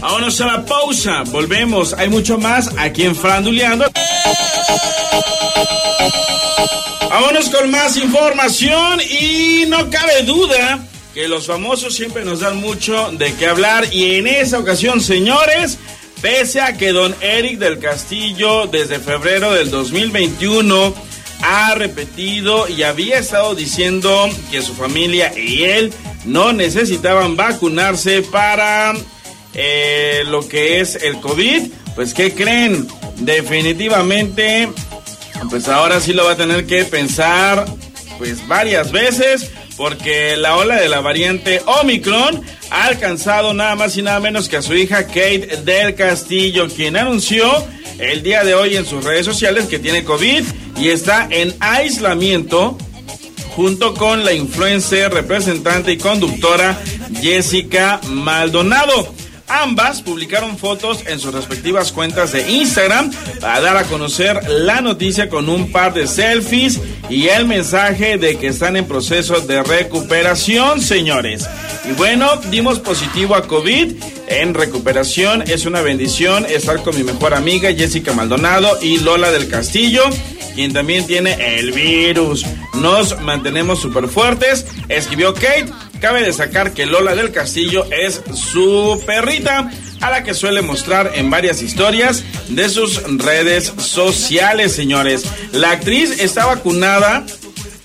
Vámonos 0.00 0.40
a 0.40 0.46
la 0.46 0.64
pausa, 0.64 1.22
volvemos, 1.26 1.92
hay 1.94 2.08
mucho 2.08 2.38
más 2.38 2.70
aquí 2.76 3.04
en 3.04 3.16
Franduleando. 3.16 3.86
Vámonos 7.08 7.48
con 7.48 7.70
más 7.70 7.96
información 7.96 9.00
y 9.00 9.64
no 9.68 9.88
cabe 9.90 10.22
duda 10.22 10.86
que 11.14 11.28
los 11.28 11.46
famosos 11.46 11.94
siempre 11.94 12.24
nos 12.24 12.40
dan 12.40 12.58
mucho 12.58 13.10
de 13.12 13.32
qué 13.34 13.46
hablar 13.46 13.86
y 13.90 14.16
en 14.16 14.26
esa 14.26 14.58
ocasión, 14.58 15.00
señores, 15.00 15.78
pese 16.20 16.60
a 16.60 16.76
que 16.76 16.92
don 16.92 17.14
Eric 17.22 17.58
del 17.58 17.78
Castillo 17.78 18.66
desde 18.66 18.98
febrero 18.98 19.52
del 19.54 19.70
2021 19.70 20.94
ha 21.42 21.74
repetido 21.74 22.68
y 22.68 22.82
había 22.82 23.18
estado 23.18 23.54
diciendo 23.54 24.28
que 24.50 24.60
su 24.60 24.74
familia 24.74 25.32
y 25.36 25.64
él 25.64 25.92
no 26.26 26.52
necesitaban 26.52 27.36
vacunarse 27.36 28.22
para 28.22 28.92
eh, 29.54 30.24
lo 30.26 30.46
que 30.46 30.80
es 30.80 30.96
el 30.96 31.20
COVID. 31.20 31.62
Pues, 31.94 32.12
¿qué 32.12 32.34
creen? 32.34 32.86
Definitivamente, 33.16 34.68
pues 35.48 35.68
ahora 35.68 36.00
sí 36.00 36.12
lo 36.12 36.24
va 36.24 36.32
a 36.32 36.36
tener 36.36 36.66
que 36.66 36.84
pensar, 36.84 37.64
pues 38.18 38.46
varias 38.46 38.92
veces, 38.92 39.50
porque 39.76 40.36
la 40.36 40.56
ola 40.56 40.76
de 40.76 40.88
la 40.88 41.00
variante 41.00 41.62
Omicron 41.64 42.42
ha 42.70 42.84
alcanzado 42.84 43.54
nada 43.54 43.74
más 43.74 43.96
y 43.96 44.02
nada 44.02 44.20
menos 44.20 44.48
que 44.48 44.58
a 44.58 44.62
su 44.62 44.74
hija 44.74 45.06
Kate 45.06 45.62
del 45.64 45.94
Castillo, 45.94 46.68
quien 46.68 46.96
anunció 46.96 47.46
el 47.98 48.22
día 48.22 48.44
de 48.44 48.54
hoy 48.54 48.76
en 48.76 48.84
sus 48.84 49.04
redes 49.04 49.24
sociales 49.24 49.66
que 49.66 49.78
tiene 49.78 50.04
COVID 50.04 50.44
y 50.76 50.88
está 50.88 51.28
en 51.30 51.54
aislamiento 51.60 52.76
junto 53.56 53.94
con 53.94 54.22
la 54.22 54.34
influencer, 54.34 55.10
representante 55.12 55.92
y 55.92 55.96
conductora 55.96 56.78
Jessica 57.22 58.00
Maldonado. 58.10 59.14
Ambas 59.48 60.02
publicaron 60.02 60.58
fotos 60.58 61.04
en 61.06 61.18
sus 61.20 61.32
respectivas 61.32 61.90
cuentas 61.90 62.32
de 62.32 62.50
Instagram 62.50 63.10
para 63.40 63.60
dar 63.60 63.76
a 63.78 63.84
conocer 63.84 64.46
la 64.48 64.82
noticia 64.82 65.30
con 65.30 65.48
un 65.48 65.72
par 65.72 65.94
de 65.94 66.06
selfies 66.06 66.80
y 67.08 67.28
el 67.28 67.46
mensaje 67.46 68.18
de 68.18 68.36
que 68.36 68.48
están 68.48 68.76
en 68.76 68.86
proceso 68.86 69.40
de 69.40 69.62
recuperación, 69.62 70.82
señores. 70.82 71.48
Y 71.88 71.92
bueno, 71.92 72.28
dimos 72.50 72.80
positivo 72.80 73.36
a 73.36 73.46
COVID 73.46 73.94
en 74.28 74.52
recuperación. 74.52 75.42
Es 75.42 75.64
una 75.64 75.80
bendición 75.80 76.44
estar 76.44 76.82
con 76.82 76.94
mi 76.94 77.04
mejor 77.04 77.32
amiga 77.32 77.72
Jessica 77.72 78.12
Maldonado 78.12 78.78
y 78.82 78.98
Lola 78.98 79.30
del 79.30 79.48
Castillo 79.48 80.02
quien 80.56 80.72
también 80.72 81.06
tiene 81.06 81.58
el 81.58 81.70
virus. 81.70 82.44
Nos 82.80 83.20
mantenemos 83.20 83.80
súper 83.80 84.08
fuertes, 84.08 84.66
escribió 84.88 85.34
Kate. 85.34 85.66
Cabe 86.00 86.22
destacar 86.22 86.72
que 86.72 86.86
Lola 86.86 87.14
del 87.14 87.32
Castillo 87.32 87.86
es 87.90 88.20
su 88.34 89.02
perrita, 89.06 89.70
a 90.00 90.10
la 90.10 90.22
que 90.22 90.34
suele 90.34 90.60
mostrar 90.60 91.12
en 91.14 91.30
varias 91.30 91.62
historias 91.62 92.22
de 92.48 92.68
sus 92.68 93.02
redes 93.18 93.72
sociales, 93.78 94.72
señores. 94.72 95.24
La 95.52 95.70
actriz 95.70 96.20
está 96.20 96.46
vacunada 96.46 97.24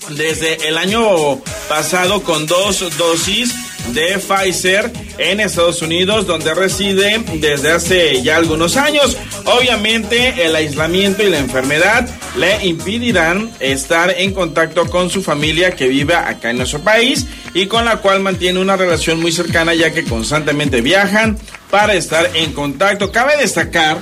desde 0.10 0.68
el 0.68 0.78
año 0.78 1.40
pasado 1.70 2.22
con 2.24 2.46
dos 2.48 2.98
dosis 2.98 3.54
de 3.90 4.18
Pfizer 4.18 4.92
en 5.18 5.40
Estados 5.40 5.82
Unidos, 5.82 6.28
donde 6.28 6.54
reside 6.54 7.22
desde 7.36 7.72
hace 7.72 8.22
ya 8.22 8.38
algunos 8.38 8.78
años. 8.78 9.18
Obviamente 9.46 10.46
el 10.46 10.56
aislamiento 10.56 11.24
y 11.24 11.30
la 11.30 11.40
enfermedad 11.40 12.08
le 12.38 12.66
impedirán 12.66 13.52
estar 13.60 14.14
en 14.18 14.34
contacto 14.34 14.88
con 14.88 15.10
su 15.10 15.22
familia 15.22 15.76
que 15.76 15.88
vive 15.88 16.16
acá 16.16 16.50
en 16.52 16.58
nuestro 16.58 16.80
país 16.80 17.26
y 17.54 17.66
con 17.66 17.86
la 17.86 17.98
cual 17.98 18.22
mantiene 18.22 18.60
una 18.60 18.78
relación 18.78 19.20
muy 19.20 19.32
cercana 19.32 19.74
ya 19.74 19.92
que 19.92 20.04
constantemente 20.04 20.82
viajan 20.82 21.38
para 21.70 21.94
estar 21.94 22.30
en 22.36 22.54
contacto. 22.54 23.12
Cabe 23.12 23.38
destacar 23.38 23.98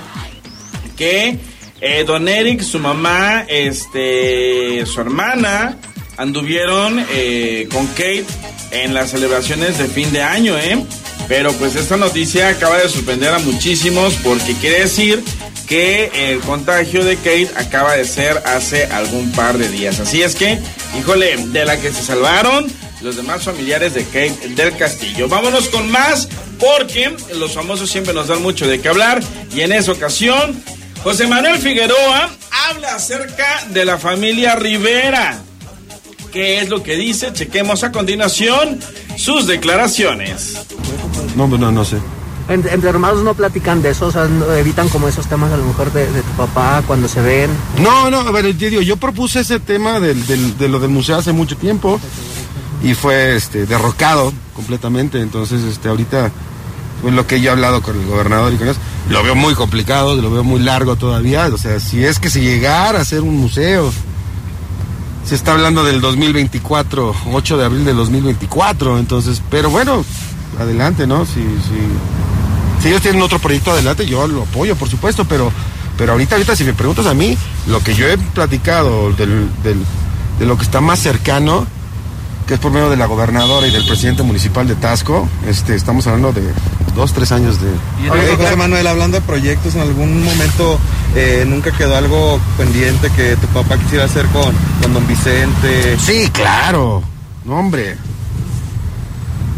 que 0.97 1.39
eh, 1.81 2.03
Don 2.05 2.27
Eric, 2.27 2.61
su 2.61 2.79
mamá, 2.79 3.45
este, 3.47 4.85
su 4.85 4.99
hermana, 4.99 5.77
anduvieron 6.17 7.05
eh, 7.11 7.69
con 7.71 7.87
Kate 7.87 8.25
en 8.71 8.93
las 8.93 9.11
celebraciones 9.11 9.77
de 9.77 9.85
fin 9.85 10.11
de 10.11 10.21
año, 10.21 10.57
¿eh? 10.57 10.83
Pero 11.27 11.53
pues 11.53 11.75
esta 11.75 11.97
noticia 11.97 12.49
acaba 12.49 12.77
de 12.77 12.89
sorprender 12.89 13.33
a 13.33 13.39
muchísimos 13.39 14.15
porque 14.23 14.53
quiere 14.55 14.79
decir 14.79 15.23
que 15.67 16.31
el 16.31 16.39
contagio 16.39 17.05
de 17.05 17.15
Kate 17.17 17.51
acaba 17.55 17.95
de 17.95 18.05
ser 18.05 18.41
hace 18.45 18.85
algún 18.85 19.31
par 19.33 19.57
de 19.57 19.69
días. 19.69 19.99
Así 19.99 20.23
es 20.23 20.35
que, 20.35 20.57
híjole, 20.97 21.37
de 21.37 21.65
la 21.65 21.79
que 21.79 21.93
se 21.93 22.01
salvaron 22.01 22.65
los 23.01 23.15
demás 23.15 23.43
familiares 23.43 23.93
de 23.93 24.03
Kate 24.05 24.49
del 24.55 24.75
Castillo. 24.75 25.29
Vámonos 25.29 25.69
con 25.69 25.89
más 25.91 26.27
porque 26.59 27.15
los 27.35 27.53
famosos 27.53 27.89
siempre 27.89 28.13
nos 28.13 28.27
dan 28.27 28.41
mucho 28.41 28.67
de 28.67 28.81
qué 28.81 28.89
hablar 28.89 29.21
y 29.55 29.61
en 29.61 29.71
esa 29.71 29.91
ocasión 29.91 30.61
José 31.03 31.27
Manuel 31.27 31.59
Figueroa 31.59 32.29
habla 32.69 32.95
acerca 32.95 33.65
de 33.69 33.85
la 33.85 33.97
familia 33.97 34.55
Rivera. 34.55 35.39
¿Qué 36.31 36.59
es 36.59 36.69
lo 36.69 36.83
que 36.83 36.95
dice? 36.95 37.33
Chequemos 37.33 37.83
a 37.83 37.91
continuación 37.91 38.79
sus 39.17 39.47
declaraciones. 39.47 40.55
No, 41.35 41.47
no, 41.47 41.71
no 41.71 41.85
sé. 41.85 41.97
Entre, 42.47 42.89
hermanos 42.89 43.23
no 43.23 43.35
platican 43.35 43.83
de 43.83 43.91
eso, 43.91 44.07
o 44.07 44.11
sea, 44.11 44.27
evitan 44.57 44.89
como 44.89 45.07
esos 45.07 45.27
temas 45.27 45.51
a 45.51 45.57
lo 45.57 45.65
mejor 45.65 45.93
de, 45.93 46.05
tu 46.07 46.31
papá 46.35 46.83
cuando 46.87 47.07
se 47.07 47.21
ven. 47.21 47.51
No, 47.79 48.09
no, 48.09 48.21
a 48.21 48.31
ver, 48.31 48.57
yo, 48.57 48.69
digo, 48.69 48.81
yo 48.81 48.97
propuse 48.97 49.41
ese 49.41 49.59
tema 49.59 49.99
del, 49.99 50.57
de 50.57 50.67
lo 50.67 50.79
del 50.79 50.89
museo 50.89 51.17
hace 51.17 51.31
mucho 51.31 51.57
tiempo 51.57 51.99
y 52.83 52.93
fue 52.93 53.35
este, 53.35 53.65
derrocado 53.65 54.33
completamente, 54.55 55.21
entonces 55.21 55.63
este, 55.63 55.89
ahorita 55.89 56.31
pues, 57.01 57.13
lo 57.13 57.27
que 57.27 57.41
yo 57.41 57.49
he 57.49 57.53
hablado 57.53 57.81
con 57.81 57.99
el 57.99 58.07
gobernador 58.07 58.53
y 58.53 58.57
con 58.57 58.69
eso, 58.69 58.79
lo 59.09 59.23
veo 59.23 59.35
muy 59.35 59.53
complicado, 59.53 60.15
lo 60.15 60.31
veo 60.31 60.43
muy 60.43 60.59
largo 60.59 60.95
todavía, 60.95 61.47
o 61.47 61.57
sea, 61.57 61.79
si 61.79 62.03
es 62.03 62.19
que 62.19 62.29
se 62.29 62.41
llegara 62.41 62.99
a 62.99 63.01
hacer 63.01 63.21
un 63.21 63.37
museo, 63.37 63.91
se 65.29 65.35
está 65.35 65.51
hablando 65.51 65.83
del 65.83 66.01
2024, 66.01 67.15
8 67.31 67.57
de 67.57 67.63
abril 67.63 67.85
del 67.85 67.95
2024, 67.97 68.97
entonces, 68.97 69.43
pero 69.51 69.69
bueno, 69.69 70.03
adelante, 70.59 71.05
¿no? 71.05 71.23
Si, 71.23 71.33
si, 72.81 72.87
ellos 72.87 72.99
tienen 73.03 73.21
otro 73.21 73.37
proyecto 73.37 73.69
adelante, 73.69 74.07
yo 74.07 74.27
lo 74.27 74.41
apoyo, 74.41 74.75
por 74.75 74.89
supuesto, 74.89 75.25
pero, 75.25 75.51
pero 75.99 76.13
ahorita, 76.13 76.33
ahorita, 76.33 76.55
si 76.55 76.63
me 76.63 76.73
preguntas 76.73 77.05
a 77.05 77.13
mí, 77.13 77.37
lo 77.67 77.79
que 77.83 77.93
yo 77.93 78.07
he 78.07 78.17
platicado 78.17 79.13
del, 79.13 79.47
del, 79.61 79.77
de 80.39 80.45
lo 80.47 80.57
que 80.57 80.63
está 80.63 80.81
más 80.81 80.97
cercano, 80.97 81.67
que 82.49 82.55
es 82.55 82.59
por 82.59 82.71
medio 82.71 82.89
de 82.89 82.97
la 82.97 83.05
gobernadora 83.05 83.67
y 83.67 83.71
del 83.71 83.85
presidente 83.85 84.23
municipal 84.23 84.67
de 84.67 84.73
Tasco, 84.73 85.29
este, 85.47 85.75
estamos 85.75 86.07
hablando 86.07 86.33
de 86.33 86.41
dos, 86.95 87.13
tres 87.13 87.31
años 87.31 87.61
de... 87.61 87.69
Oye, 88.09 88.35
José 88.35 88.55
Manuel, 88.55 88.87
hablando 88.87 89.19
de 89.19 89.21
proyectos, 89.21 89.75
¿en 89.75 89.81
algún 89.81 90.23
momento 90.23 90.79
eh, 91.15 91.45
nunca 91.47 91.69
quedó 91.69 91.95
algo 91.95 92.41
pendiente 92.57 93.11
que 93.11 93.35
tu 93.35 93.45
papá 93.49 93.77
quisiera 93.77 94.05
hacer 94.05 94.25
con, 94.29 94.51
con 94.81 94.93
don 94.95 95.07
Vicente? 95.07 95.99
Sí, 95.99 96.27
claro, 96.33 97.03
no, 97.45 97.59
hombre. 97.59 97.97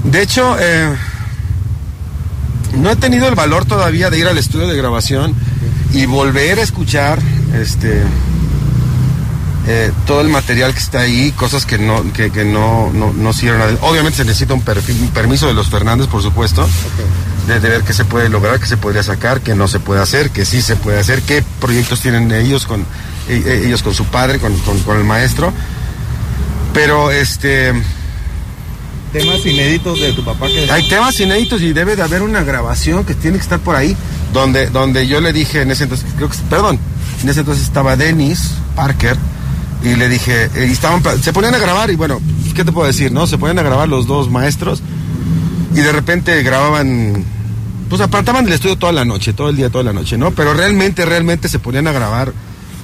De 0.03 0.21
hecho, 0.21 0.57
eh, 0.59 0.93
no 2.75 2.91
he 2.91 2.95
tenido 2.97 3.29
el 3.29 3.35
valor 3.35 3.63
todavía 3.63 4.09
de 4.09 4.19
ir 4.19 4.27
al 4.27 4.37
estudio 4.37 4.67
de 4.67 4.75
grabación 4.75 5.33
y 5.93 6.07
volver 6.07 6.59
a 6.59 6.63
escuchar 6.63 7.19
este 7.53 8.03
eh, 9.67 9.91
todo 10.07 10.21
el 10.21 10.29
material 10.29 10.73
que 10.73 10.79
está 10.79 11.01
ahí, 11.01 11.31
cosas 11.33 11.67
que 11.67 11.77
no, 11.77 12.11
que, 12.13 12.31
que 12.31 12.43
no, 12.43 12.91
no, 12.93 13.13
no 13.13 13.31
sirven. 13.31 13.77
Obviamente 13.81 14.17
se 14.17 14.25
necesita 14.25 14.55
un, 14.55 14.61
permiso 14.61 15.45
de 15.45 15.53
los 15.53 15.69
Fernández, 15.69 16.07
por 16.07 16.23
supuesto, 16.23 16.67
de, 17.47 17.59
ver 17.59 17.83
qué 17.83 17.93
se 17.93 18.03
puede 18.03 18.27
lograr, 18.29 18.59
qué 18.59 18.65
se 18.65 18.77
podría 18.77 19.03
sacar, 19.03 19.41
qué 19.41 19.53
no 19.53 19.67
se 19.67 19.79
puede 19.79 20.01
hacer, 20.01 20.31
qué 20.31 20.45
sí 20.45 20.63
se 20.63 20.75
puede 20.75 20.99
hacer, 20.99 21.21
qué 21.21 21.43
proyectos 21.59 21.99
tienen 21.99 22.31
ellos 22.31 22.65
con, 22.65 22.85
e, 23.29 23.35
e, 23.35 23.67
ellos 23.67 23.83
con 23.83 23.93
su 23.93 24.05
padre, 24.05 24.39
con, 24.39 24.57
con, 24.57 24.97
el 24.97 25.03
maestro. 25.03 25.53
Pero 26.73 27.11
este 27.11 27.73
temas 29.13 29.45
inéditos 29.45 29.99
de 29.99 30.13
tu 30.13 30.23
papá 30.23 30.47
que 30.47 30.71
hay 30.71 30.87
temas 30.87 31.19
inéditos 31.19 31.61
y 31.61 31.73
debe 31.73 31.97
de 31.97 32.01
haber 32.01 32.21
una 32.21 32.43
grabación 32.43 33.03
que 33.03 33.13
tiene 33.13 33.37
que 33.37 33.43
estar 33.43 33.59
por 33.59 33.75
ahí 33.75 33.95
donde 34.31 34.69
donde 34.69 35.05
yo 35.05 35.19
le 35.19 35.33
dije 35.33 35.63
en 35.63 35.69
ese 35.69 35.83
entonces 35.83 36.07
creo 36.15 36.29
que 36.29 36.37
perdón 36.49 36.79
en 37.21 37.27
ese 37.27 37.41
entonces 37.41 37.65
estaba 37.65 37.97
Dennis 37.97 38.51
Parker 38.73 39.17
y 39.83 39.95
le 39.95 40.09
dije, 40.09 40.49
eh, 40.55 40.67
y 40.69 40.71
estaban, 40.71 41.01
se 41.21 41.33
ponían 41.33 41.55
a 41.55 41.57
grabar 41.57 41.89
y 41.89 41.95
bueno, 41.95 42.21
¿qué 42.55 42.63
te 42.63 42.71
puedo 42.71 42.87
decir, 42.87 43.11
no? 43.11 43.27
Se 43.27 43.37
ponían 43.37 43.59
a 43.59 43.63
grabar 43.63 43.89
los 43.89 44.07
dos 44.07 44.29
maestros 44.29 44.81
y 45.73 45.79
de 45.79 45.91
repente 45.91 46.41
grababan, 46.43 47.25
pues 47.89 48.01
apartaban 48.01 48.45
el 48.45 48.53
estudio 48.53 48.77
toda 48.77 48.91
la 48.91 49.05
noche, 49.05 49.33
todo 49.33 49.49
el 49.49 49.55
día, 49.55 49.69
toda 49.69 49.83
la 49.83 49.93
noche, 49.93 50.17
¿no? 50.17 50.31
Pero 50.31 50.53
realmente, 50.53 51.05
realmente 51.05 51.49
se 51.49 51.59
ponían 51.59 51.87
a 51.87 51.91
grabar 51.91 52.33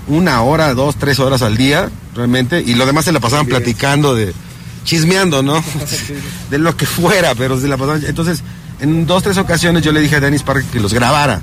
una 0.08 0.42
hora, 0.42 0.74
dos, 0.74 0.96
tres 0.96 1.20
horas 1.20 1.42
al 1.42 1.58
día, 1.58 1.90
realmente, 2.16 2.64
y 2.66 2.74
lo 2.76 2.86
demás 2.86 3.06
se 3.06 3.12
la 3.12 3.20
pasaban 3.20 3.46
platicando 3.46 4.16
de, 4.16 4.34
chismeando, 4.84 5.44
¿no? 5.44 5.64
de 6.50 6.58
lo 6.58 6.76
que 6.76 6.86
fuera, 6.86 7.36
pero 7.36 7.60
se 7.60 7.68
la 7.68 7.78
pasaban, 7.78 8.04
entonces, 8.06 8.42
en 8.80 9.06
dos, 9.06 9.22
tres 9.22 9.38
ocasiones 9.38 9.84
yo 9.84 9.92
le 9.92 10.00
dije 10.00 10.16
a 10.16 10.20
Dennis 10.20 10.44
Parker 10.44 10.66
que 10.66 10.80
los 10.80 10.94
grabara 10.94 11.42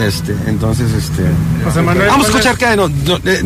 este, 0.00 0.36
entonces, 0.46 0.92
este. 0.92 1.22
vamos 1.64 2.26
a 2.26 2.30
escuchar 2.30 2.56
que 2.56 2.76
no, 2.76 2.86
eh, 3.24 3.42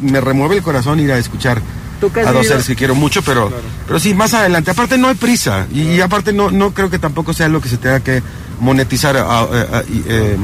me 0.00 0.20
remueve 0.20 0.56
el 0.56 0.62
corazón 0.62 1.00
ir 1.00 1.12
a 1.12 1.18
escuchar 1.18 1.60
a 2.26 2.32
dos 2.32 2.46
seres 2.46 2.66
que 2.66 2.76
quiero 2.76 2.94
mucho, 2.94 3.22
pero, 3.22 3.50
pero 3.86 3.98
sí, 3.98 4.14
más 4.14 4.34
adelante. 4.34 4.70
Aparte 4.70 4.98
no 4.98 5.08
hay 5.08 5.14
prisa 5.14 5.66
y, 5.72 6.00
aparte 6.00 6.32
no, 6.32 6.50
no 6.50 6.72
creo 6.72 6.90
que 6.90 6.98
tampoco 6.98 7.32
sea 7.32 7.48
lo 7.48 7.60
que 7.60 7.68
se 7.68 7.78
tenga 7.78 8.00
que 8.00 8.22
monetizar. 8.60 9.16
Eh, 10.08 10.36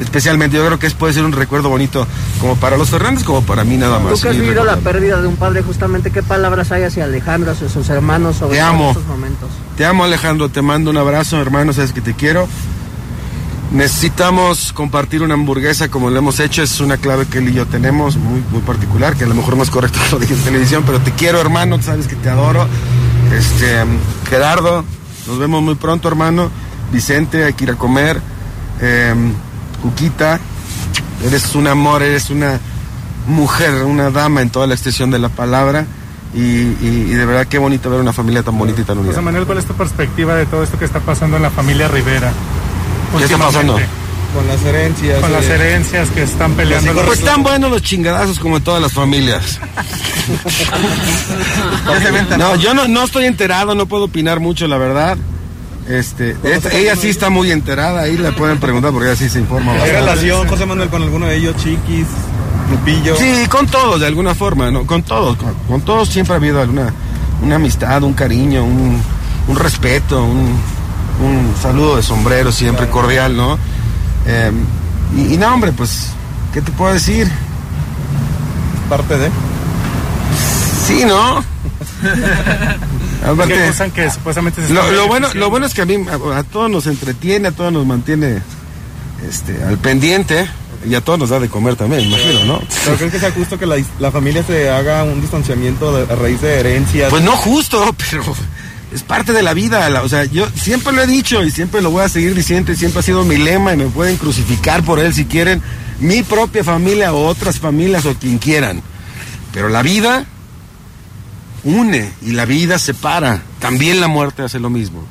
especialmente 0.00 0.56
yo 0.56 0.64
creo 0.64 0.78
que 0.78 0.86
es, 0.86 0.94
puede 0.94 1.12
ser 1.12 1.24
un 1.24 1.32
recuerdo 1.32 1.68
bonito 1.68 2.06
como 2.40 2.56
para 2.56 2.76
los 2.76 2.90
Fernández 2.90 3.24
como 3.24 3.42
para 3.42 3.64
mí 3.64 3.76
nada 3.76 3.98
más. 3.98 4.14
Tú 4.14 4.20
que 4.20 4.28
has 4.28 4.38
vivido 4.38 4.64
la 4.64 4.76
pérdida 4.76 5.20
de 5.20 5.26
un 5.26 5.36
padre, 5.36 5.62
justamente, 5.62 6.10
¿qué 6.10 6.22
palabras 6.22 6.72
hay 6.72 6.84
hacia 6.84 7.04
Alejandro, 7.04 7.52
hacia 7.52 7.68
sus 7.68 7.88
hermanos 7.90 8.36
sobre 8.36 8.58
estos 8.58 9.06
momentos? 9.06 9.50
Te 9.76 9.84
amo 9.84 10.04
Alejandro, 10.04 10.48
te 10.48 10.62
mando 10.62 10.90
un 10.90 10.96
abrazo, 10.96 11.40
hermano, 11.40 11.72
sabes 11.72 11.92
que 11.92 12.00
te 12.00 12.14
quiero. 12.14 12.48
Necesitamos 13.72 14.72
compartir 14.72 15.22
una 15.22 15.34
hamburguesa 15.34 15.88
como 15.90 16.08
lo 16.08 16.18
hemos 16.18 16.40
hecho, 16.40 16.62
es 16.62 16.80
una 16.80 16.96
clave 16.96 17.26
que 17.26 17.38
él 17.38 17.50
y 17.50 17.52
yo 17.52 17.66
tenemos, 17.66 18.16
muy, 18.16 18.42
muy 18.50 18.62
particular, 18.62 19.14
que 19.14 19.24
a 19.24 19.26
lo 19.26 19.34
mejor 19.34 19.56
no 19.58 19.62
es 19.62 19.68
correcto 19.70 19.98
que 20.06 20.12
lo 20.12 20.18
dije 20.20 20.34
en 20.34 20.40
televisión, 20.40 20.82
pero 20.86 21.00
te 21.00 21.12
quiero 21.12 21.38
hermano, 21.40 21.80
sabes 21.82 22.06
que 22.08 22.16
te 22.16 22.30
adoro. 22.30 22.66
Este, 23.36 23.84
Gerardo, 24.30 24.84
nos 25.26 25.38
vemos 25.38 25.62
muy 25.62 25.74
pronto 25.74 26.08
hermano. 26.08 26.50
Vicente, 26.90 27.44
hay 27.44 27.52
que 27.52 27.64
ir 27.64 27.70
a 27.72 27.74
comer. 27.74 28.18
Eh, 28.80 29.14
Cuquita, 29.82 30.40
eres 31.24 31.54
un 31.54 31.66
amor, 31.66 32.02
eres 32.02 32.30
una 32.30 32.58
mujer, 33.26 33.84
una 33.84 34.10
dama 34.10 34.40
en 34.40 34.48
toda 34.48 34.66
la 34.66 34.74
extensión 34.74 35.10
de 35.10 35.18
la 35.18 35.28
palabra. 35.28 35.84
Y, 36.34 36.40
y- 36.40 37.06
y 37.10 37.14
de 37.14 37.24
verdad 37.26 37.46
qué 37.46 37.58
bonito 37.58 37.90
ver 37.90 38.00
una 38.00 38.12
familia 38.14 38.42
tan 38.42 38.56
bonita 38.56 38.80
y 38.80 38.84
tan 38.84 38.96
unida. 38.98 39.12
José 39.12 39.22
Manuel, 39.22 39.44
¿cuál 39.46 39.58
es 39.58 39.66
tu 39.66 39.74
perspectiva 39.74 40.34
de 40.34 40.46
todo 40.46 40.62
esto 40.62 40.78
que 40.78 40.84
está 40.86 41.00
pasando 41.00 41.36
en 41.36 41.42
la 41.42 41.50
familia 41.50 41.88
Rivera? 41.88 42.32
¿Qué 43.16 43.24
está 43.24 43.38
pasando? 43.38 43.78
Con 44.34 44.46
las 44.46 44.62
herencias. 44.62 45.20
Con 45.20 45.32
las 45.32 45.44
herencias 45.46 46.10
que 46.10 46.22
están 46.22 46.52
peleando 46.52 46.92
los 46.92 47.06
Pues 47.06 47.24
tan 47.24 47.42
buenos 47.42 47.70
los 47.70 47.82
chingadazos 47.82 48.38
como 48.38 48.58
en 48.58 48.62
todas 48.64 48.82
las 48.82 48.92
familias. 48.92 49.58
No, 52.38 52.54
yo 52.56 52.74
no, 52.74 52.86
no 52.88 53.04
estoy 53.04 53.24
enterado, 53.26 53.74
no 53.74 53.86
puedo 53.86 54.04
opinar 54.04 54.40
mucho, 54.40 54.66
la 54.68 54.76
verdad. 54.78 55.16
Este, 55.88 56.36
esta- 56.44 56.70
ella 56.74 56.94
sí 56.96 57.08
está 57.08 57.30
muy 57.30 57.50
enterada, 57.50 58.02
ahí 58.02 58.18
le 58.18 58.30
pueden 58.32 58.58
preguntar 58.58 58.92
porque 58.92 59.08
ella 59.08 59.16
sí 59.16 59.30
se 59.30 59.38
informa. 59.38 59.72
¿Hay 59.72 59.90
relación, 59.90 60.46
José 60.46 60.66
Manuel, 60.66 60.90
con 60.90 61.02
alguno 61.02 61.26
de 61.26 61.36
ellos, 61.36 61.56
Chiquis, 61.56 62.06
Lupillo? 62.70 63.16
Sí, 63.16 63.46
con 63.48 63.66
todos, 63.66 63.98
de 63.98 64.06
alguna 64.06 64.34
forma, 64.34 64.70
¿no? 64.70 64.84
Con 64.86 65.02
todos, 65.02 65.38
con, 65.38 65.54
con 65.66 65.80
todos 65.80 66.10
siempre 66.10 66.34
ha 66.34 66.36
habido 66.36 66.60
alguna 66.60 66.92
una 67.40 67.56
amistad, 67.56 68.02
un 68.02 68.12
cariño, 68.12 68.64
un, 68.64 69.00
un 69.46 69.56
respeto, 69.56 70.22
un, 70.22 70.60
un 71.20 71.54
saludo 71.60 71.96
de 71.96 72.02
sombrero 72.02 72.52
siempre 72.52 72.88
cordial, 72.88 73.36
¿no? 73.36 73.58
Eh, 74.26 74.52
y, 75.16 75.34
y 75.34 75.36
no, 75.36 75.52
hombre, 75.54 75.72
pues, 75.72 76.08
¿qué 76.52 76.60
te 76.62 76.70
puedo 76.72 76.92
decir? 76.92 77.28
Parte 78.88 79.18
de. 79.18 79.30
Sí, 80.86 81.04
¿no? 81.04 81.44
Aparte, 83.26 83.72
que 83.94 84.10
supuestamente 84.10 84.66
se 84.66 84.72
lo, 84.72 84.90
lo 84.92 85.06
bueno, 85.08 85.28
lo 85.34 85.50
bueno 85.50 85.66
es 85.66 85.74
que 85.74 85.82
a 85.82 85.84
mí, 85.86 85.96
a, 86.08 86.38
a 86.38 86.42
todos 86.44 86.70
nos 86.70 86.86
entretiene, 86.86 87.48
a 87.48 87.52
todos 87.52 87.72
nos 87.72 87.84
mantiene 87.84 88.40
este, 89.28 89.62
al 89.64 89.76
pendiente 89.78 90.48
y 90.88 90.94
a 90.94 91.00
todos 91.00 91.18
nos 91.18 91.28
da 91.30 91.40
de 91.40 91.48
comer 91.48 91.74
también, 91.76 92.02
imagino, 92.02 92.44
¿no? 92.44 92.62
¿Pero 92.84 92.96
crees 92.96 93.12
que 93.12 93.18
sea 93.18 93.32
justo 93.32 93.58
que 93.58 93.66
la, 93.66 93.76
la 93.98 94.12
familia 94.12 94.44
se 94.44 94.70
haga 94.70 95.02
un 95.02 95.20
distanciamiento 95.20 95.94
de- 95.96 96.10
a 96.12 96.16
raíz 96.16 96.40
de 96.40 96.60
herencias? 96.60 97.10
Pues 97.10 97.22
no 97.24 97.32
justo, 97.36 97.94
pero 98.10 98.22
es 98.92 99.02
parte 99.02 99.32
de 99.32 99.42
la 99.42 99.54
vida. 99.54 99.88
la- 99.90 100.02
o 100.02 100.08
sea, 100.08 100.24
yo 100.24 100.48
siempre 100.54 100.92
lo 100.92 101.02
he 101.02 101.06
dicho 101.06 101.42
y 101.44 101.50
siempre 101.50 101.80
lo 101.82 101.90
voy 101.90 102.02
a 102.04 102.08
seguir 102.08 102.34
diciendo 102.34 102.72
y 102.72 102.76
siempre 102.76 103.00
ha 103.00 103.02
sido 103.02 103.24
mi 103.24 103.36
lema 103.36 103.74
y 103.74 103.76
me 103.76 103.86
pueden 103.86 104.16
crucificar 104.16 104.82
por 104.82 104.98
él 104.98 105.12
si 105.14 105.24
quieren. 105.26 105.62
Mi 106.00 106.22
propia 106.22 106.62
familia 106.64 107.12
o 107.12 107.26
otras 107.26 107.58
familias 107.58 108.04
o 108.06 108.14
quien 108.14 108.38
quieran. 108.38 108.82
Pero 109.52 109.68
la 109.68 109.82
vida 109.82 110.24
une 111.64 112.12
y 112.22 112.32
la 112.32 112.44
vida 112.44 112.78
separa. 112.78 113.42
También 113.58 114.00
la 114.00 114.08
muerte 114.08 114.42
hace 114.42 114.58
lo 114.60 114.70
mismo. 114.70 115.02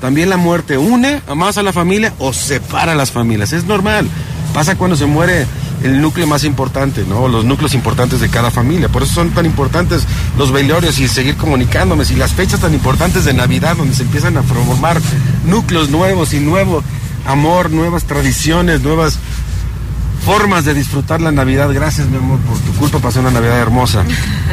También 0.00 0.30
la 0.30 0.36
muerte 0.36 0.78
une 0.78 1.22
a 1.28 1.34
más 1.34 1.58
a 1.58 1.62
la 1.62 1.72
familia 1.72 2.12
o 2.18 2.32
separa 2.32 2.92
a 2.92 2.94
las 2.96 3.10
familias. 3.12 3.52
Es 3.52 3.64
normal. 3.64 4.08
Pasa 4.54 4.74
cuando 4.76 4.96
se 4.96 5.06
muere 5.06 5.46
el 5.82 6.00
núcleo 6.00 6.26
más 6.26 6.44
importante, 6.44 7.04
¿no? 7.08 7.28
Los 7.28 7.44
núcleos 7.44 7.74
importantes 7.74 8.20
de 8.20 8.28
cada 8.28 8.50
familia. 8.50 8.88
Por 8.88 9.02
eso 9.02 9.14
son 9.14 9.30
tan 9.30 9.46
importantes 9.46 10.06
los 10.38 10.52
velorios 10.52 10.98
y 10.98 11.08
seguir 11.08 11.36
comunicándome. 11.36 12.04
Y 12.10 12.14
las 12.14 12.32
fechas 12.32 12.60
tan 12.60 12.74
importantes 12.74 13.24
de 13.24 13.34
Navidad, 13.34 13.76
donde 13.76 13.94
se 13.94 14.02
empiezan 14.02 14.36
a 14.36 14.42
formar 14.42 15.00
núcleos 15.44 15.90
nuevos 15.90 16.34
y 16.34 16.40
nuevo 16.40 16.82
amor, 17.26 17.70
nuevas 17.70 18.04
tradiciones, 18.04 18.82
nuevas 18.82 19.18
formas 20.24 20.64
de 20.64 20.74
disfrutar 20.74 21.20
la 21.20 21.32
Navidad. 21.32 21.68
Gracias, 21.72 22.08
mi 22.08 22.16
amor, 22.16 22.38
por 22.40 22.56
tu 22.58 22.72
culpa 22.78 22.98
pasé 22.98 23.18
una 23.20 23.30
Navidad 23.30 23.58
hermosa. 23.58 24.04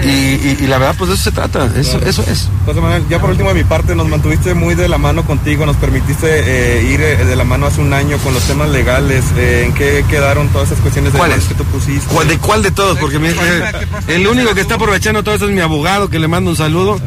Y, 0.03 0.07
y- 0.09 0.57
y 0.61 0.67
la 0.67 0.77
verdad, 0.77 0.95
pues 0.97 1.09
de 1.09 1.15
eso 1.15 1.23
se 1.25 1.31
trata. 1.31 1.65
Eso, 1.75 1.99
eso 2.05 2.23
es. 2.23 2.49
José 2.65 2.81
Manuel, 2.81 3.03
ya 3.09 3.19
por 3.19 3.29
último 3.29 3.49
de 3.49 3.55
mi 3.55 3.63
parte, 3.63 3.95
nos 3.95 4.07
mantuviste 4.07 4.53
muy 4.53 4.75
de 4.75 4.87
la 4.89 4.97
mano 4.97 5.23
contigo, 5.25 5.65
nos 5.65 5.75
permitiste 5.77 6.27
eh, 6.29 6.83
ir 6.91 7.01
eh, 7.01 7.23
de 7.25 7.35
la 7.35 7.43
mano 7.43 7.65
hace 7.67 7.81
un 7.81 7.93
año 7.93 8.17
con 8.19 8.33
los 8.33 8.43
temas 8.43 8.69
legales. 8.69 9.23
eh, 9.37 9.63
¿En 9.67 9.73
qué 9.73 10.03
quedaron 10.09 10.47
todas 10.49 10.69
esas 10.69 10.79
cuestiones 10.81 11.13
de 11.13 11.19
demandas 11.19 11.45
que 11.47 11.53
tú 11.55 11.63
pusiste? 11.65 12.07
¿Cuál, 12.13 12.27
¿De 12.27 12.37
cuál 12.37 12.63
de 12.63 12.71
todos? 12.71 12.97
Porque 12.97 13.19
me- 13.19 13.29
eh, 13.29 13.63
el 14.07 14.27
único 14.27 14.53
que 14.55 14.61
está 14.61 14.75
aprovechando 14.75 15.23
todo 15.23 15.35
esto 15.35 15.47
es 15.47 15.53
mi 15.53 15.61
abogado, 15.61 16.09
que 16.09 16.19
le 16.19 16.27
mando 16.27 16.49
un 16.51 16.55
saludo. 16.57 16.99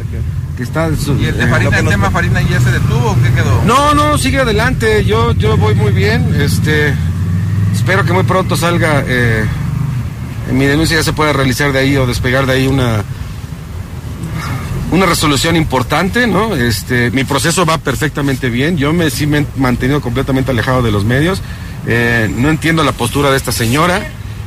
Que 0.57 0.63
está, 0.65 0.91
su- 0.97 1.17
¿Y 1.17 1.25
el 1.25 1.39
de 1.39 1.45
eh, 1.45 1.49
Farina, 1.49 1.71
que 1.71 1.79
el 1.79 1.89
tema 1.89 2.11
Farina 2.11 2.43
ya 2.43 2.61
se 2.61 2.71
detuvo 2.71 3.13
o 3.13 3.17
qué 3.23 3.31
quedó? 3.33 3.63
No, 3.65 3.95
no, 3.95 4.19
sigue 4.19 4.39
adelante. 4.41 5.03
Yo, 5.07 5.33
yo 5.33 5.57
voy 5.57 5.75
muy 5.75 5.93
bien. 5.93 6.35
Este, 6.39 6.95
espero 7.73 8.05
que 8.05 8.13
muy 8.13 8.25
pronto 8.25 8.57
salga. 8.57 9.05
eh, 9.07 9.45
mi 10.53 10.67
denuncia 10.67 10.97
ya 10.97 11.03
se 11.03 11.13
pueda 11.13 11.33
realizar 11.33 11.73
de 11.73 11.79
ahí 11.79 11.97
o 11.97 12.07
despegar 12.07 12.47
de 12.47 12.53
ahí 12.55 12.67
una 12.67 13.05
una 14.93 15.07
resolución 15.07 15.57
importante, 15.57 16.27
¿no? 16.27 16.55
Este, 16.55 17.11
mi 17.13 17.25
proceso 17.25 17.65
va 17.65 17.79
perfectamente 17.79 18.51
bien. 18.51 18.77
Yo 18.77 18.93
me 18.93 19.09
sí 19.09 19.27
me 19.27 19.39
he 19.39 19.47
mantenido 19.57 20.03
completamente 20.03 20.51
alejado 20.51 20.83
de 20.83 20.93
los 20.93 21.05
medios. 21.05 21.41
Eh, 21.87 22.31
no 22.37 22.51
entiendo 22.51 22.85
la 22.85 22.93
postura 22.93 23.31
de 23.31 23.39
esta 23.39 23.53
señora. 23.53 24.03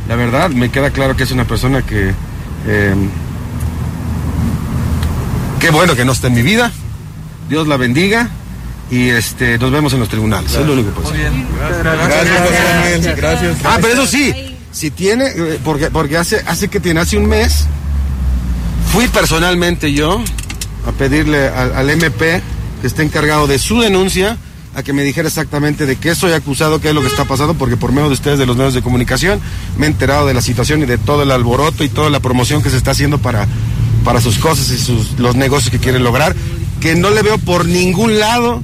La 0.08 0.16
verdad, 0.16 0.52
me 0.52 0.70
queda 0.70 0.92
claro 0.92 1.16
que 1.16 1.24
es 1.24 1.32
una 1.32 1.46
persona 1.46 1.82
que 1.82 2.12
eh, 2.68 2.96
qué 5.60 5.72
bueno 5.72 5.96
que 5.96 6.06
no 6.06 6.12
está 6.12 6.28
en 6.28 6.36
mi 6.36 6.44
vida. 6.44 6.72
Dios 7.50 7.68
la 7.68 7.78
bendiga 7.78 8.30
y 8.92 9.10
este 9.10 9.58
nos 9.58 9.72
vemos 9.72 9.94
en 9.94 10.00
los 10.00 10.10
tribunales. 10.10 10.54
Es 10.54 10.66
lo 10.66 10.74
único 10.74 10.90
que 10.90 11.02
puedo 11.02 11.10
Muy 11.10 11.18
decir. 11.18 11.32
bien. 11.34 11.48
Gracias, 11.84 12.76
Manuel, 12.76 13.16
gracias. 13.16 13.58
Ah, 13.64 13.78
pero 13.82 13.94
eso 13.94 14.06
sí, 14.06 14.34
si 14.72 14.92
tiene, 14.92 15.26
eh, 15.28 15.60
porque, 15.64 15.90
porque 15.90 16.18
hace, 16.18 16.42
hace 16.46 16.68
que 16.68 16.80
tiene, 16.80 17.00
hace 17.00 17.18
un 17.18 17.28
mes, 17.28 17.66
fui 18.92 19.08
personalmente 19.08 19.92
yo 19.94 20.22
a 20.88 20.92
pedirle 20.92 21.48
al, 21.48 21.74
al 21.76 21.90
MP 21.90 22.42
que 22.82 22.88
está 22.88 23.02
encargado 23.04 23.48
de 23.48 23.58
su 23.58 23.80
denuncia 23.82 24.38
a 24.76 24.84
que 24.84 24.92
me 24.92 25.04
dijera 25.04 25.30
exactamente 25.30 25.86
de 25.86 25.96
qué 25.96 26.14
soy 26.16 26.34
acusado, 26.34 26.82
qué 26.82 26.90
es 26.90 26.94
lo 26.94 27.02
que 27.02 27.08
está 27.08 27.24
pasando, 27.24 27.54
porque 27.54 27.78
por 27.78 27.94
medio 27.94 28.08
de 28.08 28.14
ustedes, 28.14 28.38
de 28.38 28.46
los 28.46 28.58
medios 28.58 28.74
de 28.74 28.82
comunicación, 28.82 29.40
me 29.78 29.86
he 29.86 29.90
enterado 29.90 30.28
de 30.28 30.34
la 30.34 30.42
situación 30.42 30.84
y 30.84 30.86
de 30.86 30.98
todo 30.98 31.24
el 31.24 31.32
alboroto 31.32 31.86
y 31.86 31.90
toda 31.90 32.10
la 32.10 32.20
promoción 32.20 32.62
que 32.62 32.70
se 32.70 32.76
está 32.76 32.92
haciendo 32.92 33.18
para, 33.18 33.48
para 34.04 34.20
sus 34.20 34.38
cosas 34.38 34.70
y 34.72 34.78
sus, 34.78 35.18
los 35.18 35.38
negocios 35.38 35.72
que 35.72 35.80
quieren 35.80 36.04
lograr, 36.04 36.36
que 36.82 36.94
no 36.96 37.10
le 37.10 37.22
veo 37.22 37.38
por 37.38 37.66
ningún 37.66 38.20
lado 38.20 38.62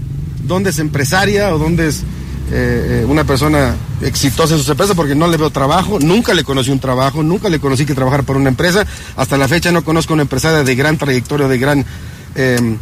dónde 0.52 0.70
es 0.72 0.80
empresaria 0.80 1.54
o 1.54 1.58
dónde 1.58 1.88
es 1.88 2.00
eh, 2.52 3.02
eh, 3.04 3.06
una 3.08 3.24
persona 3.24 3.76
exitosa 4.02 4.54
en 4.56 4.60
sus 4.60 4.68
empresas 4.70 4.96
porque 4.96 5.16
no 5.16 5.28
le 5.28 5.38
veo 5.38 5.50
trabajo, 5.50 5.98
nunca 6.00 6.34
le 6.34 6.44
conocí 6.44 6.70
un 6.72 6.80
trabajo, 6.80 7.24
nunca 7.24 7.48
le 7.50 7.60
conocí 7.60 7.86
que 7.86 7.96
trabajar 7.96 8.24
por 8.24 8.36
una 8.36 8.50
empresa, 8.50 8.86
hasta 9.16 9.38
la 9.38 9.48
fecha 9.48 9.72
no 9.72 9.84
conozco 9.84 10.14
una 10.14 10.24
empresaria 10.24 10.64
de 10.64 10.76
gran 10.76 10.98
trayectoria, 10.98 11.48
de 11.48 11.58
gran 11.58 11.86
eh, 12.36 12.78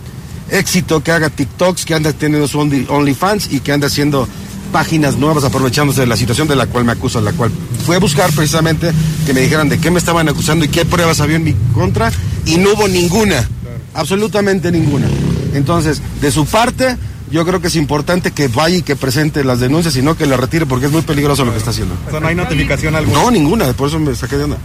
éxito, 0.50 1.04
que 1.04 1.12
haga 1.12 1.30
TikToks, 1.30 1.86
que 1.86 1.94
anda 1.94 2.12
teniendo 2.14 2.48
su 2.48 2.58
Only- 2.60 2.88
OnlyFans 2.90 3.54
y 3.54 3.60
que 3.60 3.72
anda 3.72 3.86
haciendo 3.88 4.28
páginas 4.72 5.18
nuevas 5.18 5.44
aprovechándose 5.44 6.02
de 6.02 6.08
la 6.08 6.18
situación 6.18 6.48
de 6.48 6.56
la 6.56 6.66
cual 6.68 6.86
me 6.86 6.92
acusan, 6.92 7.24
la 7.26 7.34
cual 7.34 7.52
fue 7.86 7.96
a 7.96 8.00
buscar 8.00 8.32
precisamente 8.32 8.92
que 9.26 9.34
me 9.34 9.42
dijeran 9.42 9.70
de 9.70 9.78
qué 9.80 9.92
me 9.92 10.00
estaban 10.00 10.28
acusando 10.30 10.66
y 10.66 10.68
qué 10.70 10.86
pruebas 10.86 11.20
había 11.22 11.36
en 11.38 11.44
mi 11.44 11.54
contra 11.74 12.12
y 12.46 12.58
no 12.58 12.74
hubo 12.74 12.88
ninguna, 12.88 13.48
absolutamente 13.94 14.72
ninguna. 14.72 15.08
Entonces, 15.54 16.02
de 16.22 16.32
su 16.32 16.46
parte, 16.46 16.98
yo 17.32 17.46
creo 17.46 17.62
que 17.62 17.68
es 17.68 17.76
importante 17.76 18.32
que 18.32 18.48
vaya 18.48 18.78
y 18.78 18.82
que 18.82 18.96
presente 18.96 19.44
las 19.44 19.60
denuncias 19.60 19.96
y 19.96 20.02
no 20.02 20.16
que 20.18 20.26
la 20.26 20.36
retire 20.38 20.66
porque 20.66 20.88
es 20.88 20.92
muy 20.92 21.02
peligroso 21.04 21.46
lo 21.46 21.52
que 21.52 21.58
está 21.60 21.70
haciendo. 21.72 21.96
O 22.08 22.12
sea, 22.12 22.20
no 22.20 22.28
hay 22.28 22.36
notificación 22.36 22.96
alguna. 22.96 23.20
No, 23.22 23.32
ninguna, 23.32 23.72
por 23.74 23.88
eso 23.90 24.00
me 24.00 24.16
saqué 24.16 24.38
de 24.38 24.46
onda. 24.46 24.58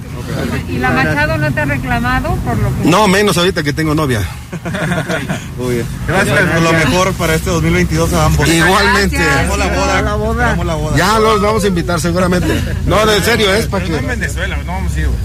¿Y 0.68 0.78
la 0.78 0.90
Machado 0.90 1.36
no 1.38 1.52
te 1.52 1.60
ha 1.60 1.64
reclamado 1.66 2.34
por 2.36 2.56
lo 2.58 2.68
que... 2.82 2.88
No, 2.88 3.06
menos 3.08 3.36
ahorita 3.36 3.62
que 3.62 3.72
tengo 3.72 3.94
novia. 3.94 4.22
Muy 5.58 5.74
bien. 5.76 5.86
Gracias, 6.08 6.40
por 6.50 6.62
lo 6.62 6.72
mejor 6.72 7.12
para 7.14 7.34
este 7.34 7.50
2022 7.50 8.12
a 8.14 8.24
ambos. 8.26 8.48
Igualmente. 8.48 9.16
Esperamos 9.16 9.58
la 9.58 9.66
boda. 9.66 10.02
La 10.02 10.14
boda. 10.14 10.56
La 10.64 10.74
boda. 10.74 10.96
Ya 10.96 11.18
los 11.18 11.40
vamos 11.42 11.64
a 11.64 11.66
invitar 11.68 12.00
seguramente. 12.00 12.48
No, 12.86 13.04
de 13.06 13.20
serio, 13.22 13.52
es 13.54 13.66
para 13.66 13.84
que... 13.84 13.90
No 13.92 13.98
en 13.98 14.06
Venezuela, 14.08 14.56
no 14.64 14.72
vamos 14.72 14.92
a 14.94 15.00
ir, 15.00 15.06
güey. 15.06 15.18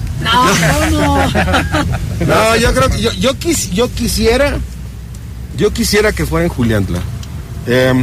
No, 2.28 2.56
yo 2.58 2.74
creo 2.74 2.90
que 2.90 3.02
yo, 3.02 3.12
yo, 3.14 3.34
quis- 3.36 3.70
yo 3.72 3.90
quisiera, 3.94 4.58
yo 5.58 5.72
quisiera 5.72 6.12
que 6.12 6.26
fuera 6.26 6.46
en 6.46 6.50
Juliantla. 6.52 7.00
Eh, 7.72 7.94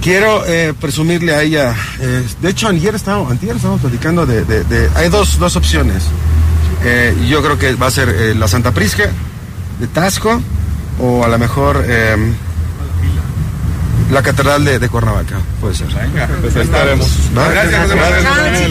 quiero 0.00 0.44
eh, 0.46 0.72
presumirle 0.80 1.34
a 1.34 1.42
ella, 1.42 1.74
eh, 2.00 2.24
de 2.40 2.48
hecho 2.50 2.68
ayer 2.68 2.94
estábamos, 2.94 3.30
antier 3.32 3.56
estábamos 3.56 3.80
platicando 3.80 4.24
de, 4.26 4.44
de- 4.44 4.64
de- 4.64 4.88
hay 4.94 5.08
dos, 5.08 5.38
dos 5.38 5.56
opciones. 5.56 6.04
Eh, 6.84 7.14
yo 7.28 7.42
creo 7.42 7.58
que 7.58 7.74
va 7.74 7.88
a 7.88 7.90
ser 7.90 8.08
eh, 8.08 8.34
la 8.36 8.46
Santa 8.46 8.70
Prisca 8.72 9.10
de 9.80 9.86
Tasco 9.88 10.40
o 11.00 11.24
a 11.24 11.28
lo 11.28 11.38
mejor 11.38 11.84
eh, 11.86 12.16
la 14.12 14.22
Catedral 14.22 14.64
de, 14.64 14.78
de 14.78 14.88
Cuernavaca, 14.88 15.38
puede 15.60 15.74
ser. 15.74 15.88
Pues 16.40 16.56
ahí 16.56 16.62
estaremos. 16.62 17.08
¿Va? 17.36 17.48
Gracias, 17.48 17.82
José 17.82 17.94
Manuel. 17.96 18.24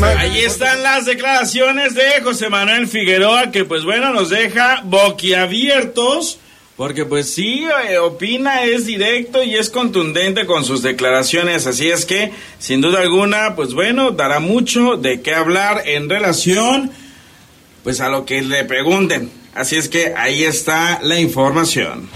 gracias. 0.00 0.02
Ahí 0.18 0.38
están 0.40 0.82
las 0.82 1.06
declaraciones 1.06 1.94
de 1.94 2.04
José 2.22 2.50
Manuel 2.50 2.86
Figueroa 2.86 3.50
que 3.50 3.64
pues 3.64 3.84
bueno 3.84 4.12
nos 4.12 4.28
deja 4.28 4.82
boquiabiertos 4.84 6.38
porque 6.76 7.06
pues 7.06 7.32
sí 7.32 7.66
eh, 7.88 7.98
opina, 7.98 8.64
es 8.64 8.86
directo 8.86 9.42
y 9.42 9.56
es 9.56 9.70
contundente 9.70 10.44
con 10.46 10.64
sus 10.64 10.82
declaraciones, 10.82 11.66
así 11.66 11.88
es 11.88 12.04
que 12.04 12.32
sin 12.58 12.80
duda 12.80 13.00
alguna 13.00 13.56
pues 13.56 13.72
bueno 13.72 14.10
dará 14.10 14.40
mucho 14.40 14.96
de 14.96 15.22
qué 15.22 15.34
hablar 15.34 15.82
en 15.86 16.08
relación 16.08 16.90
pues 17.82 18.00
a 18.00 18.08
lo 18.08 18.26
que 18.26 18.42
le 18.42 18.64
pregunten, 18.64 19.30
así 19.54 19.76
es 19.76 19.88
que 19.88 20.12
ahí 20.16 20.44
está 20.44 21.00
la 21.02 21.18
información. 21.18 22.10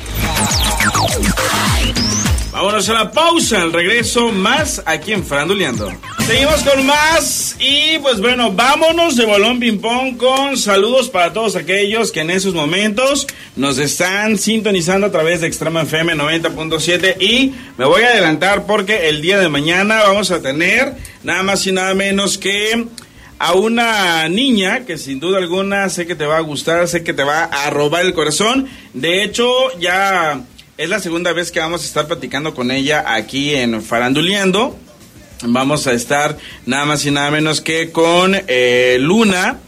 Vámonos 2.52 2.88
a 2.88 2.94
la 2.94 3.12
pausa, 3.12 3.62
al 3.62 3.72
regreso 3.72 4.32
más 4.32 4.82
aquí 4.84 5.12
en 5.12 5.24
Faranduleando. 5.24 5.92
Seguimos 6.26 6.62
con 6.64 6.84
más 6.84 7.56
y 7.60 7.96
pues 8.00 8.20
bueno, 8.20 8.50
vámonos 8.50 9.14
de 9.14 9.24
Bolón 9.24 9.60
Ping 9.60 9.78
Pong 9.78 10.16
con 10.16 10.56
saludos 10.56 11.08
para 11.08 11.32
todos 11.32 11.54
aquellos 11.54 12.10
que 12.10 12.20
en 12.20 12.30
esos 12.30 12.52
momentos 12.52 13.28
nos 13.54 13.78
están 13.78 14.36
sintonizando 14.36 15.06
a 15.06 15.12
través 15.12 15.40
de 15.40 15.46
Extrema 15.46 15.82
FM 15.82 16.16
90.7 16.16 17.20
y 17.20 17.54
me 17.78 17.84
voy 17.84 18.02
a 18.02 18.08
adelantar 18.08 18.66
porque 18.66 19.08
el 19.08 19.22
día 19.22 19.38
de 19.38 19.48
mañana 19.48 20.02
vamos 20.02 20.32
a 20.32 20.42
tener 20.42 20.96
nada 21.22 21.44
más 21.44 21.64
y 21.68 21.72
nada 21.72 21.94
menos 21.94 22.36
que 22.36 22.84
a 23.38 23.54
una 23.54 24.28
niña 24.28 24.84
que 24.84 24.98
sin 24.98 25.20
duda 25.20 25.38
alguna 25.38 25.88
sé 25.88 26.04
que 26.04 26.16
te 26.16 26.26
va 26.26 26.38
a 26.38 26.40
gustar, 26.40 26.88
sé 26.88 27.04
que 27.04 27.14
te 27.14 27.22
va 27.22 27.44
a 27.44 27.70
robar 27.70 28.04
el 28.04 28.12
corazón. 28.12 28.68
De 28.92 29.22
hecho, 29.22 29.48
ya 29.78 30.44
es 30.80 30.88
la 30.88 30.98
segunda 30.98 31.34
vez 31.34 31.52
que 31.52 31.60
vamos 31.60 31.82
a 31.82 31.84
estar 31.84 32.06
platicando 32.06 32.54
con 32.54 32.70
ella 32.70 33.04
aquí 33.06 33.54
en 33.54 33.82
Faranduleando. 33.82 34.78
Vamos 35.42 35.86
a 35.86 35.92
estar 35.92 36.38
nada 36.64 36.86
más 36.86 37.04
y 37.04 37.10
nada 37.10 37.30
menos 37.30 37.60
que 37.60 37.90
con 37.92 38.34
eh, 38.34 38.96
Luna 38.98 39.58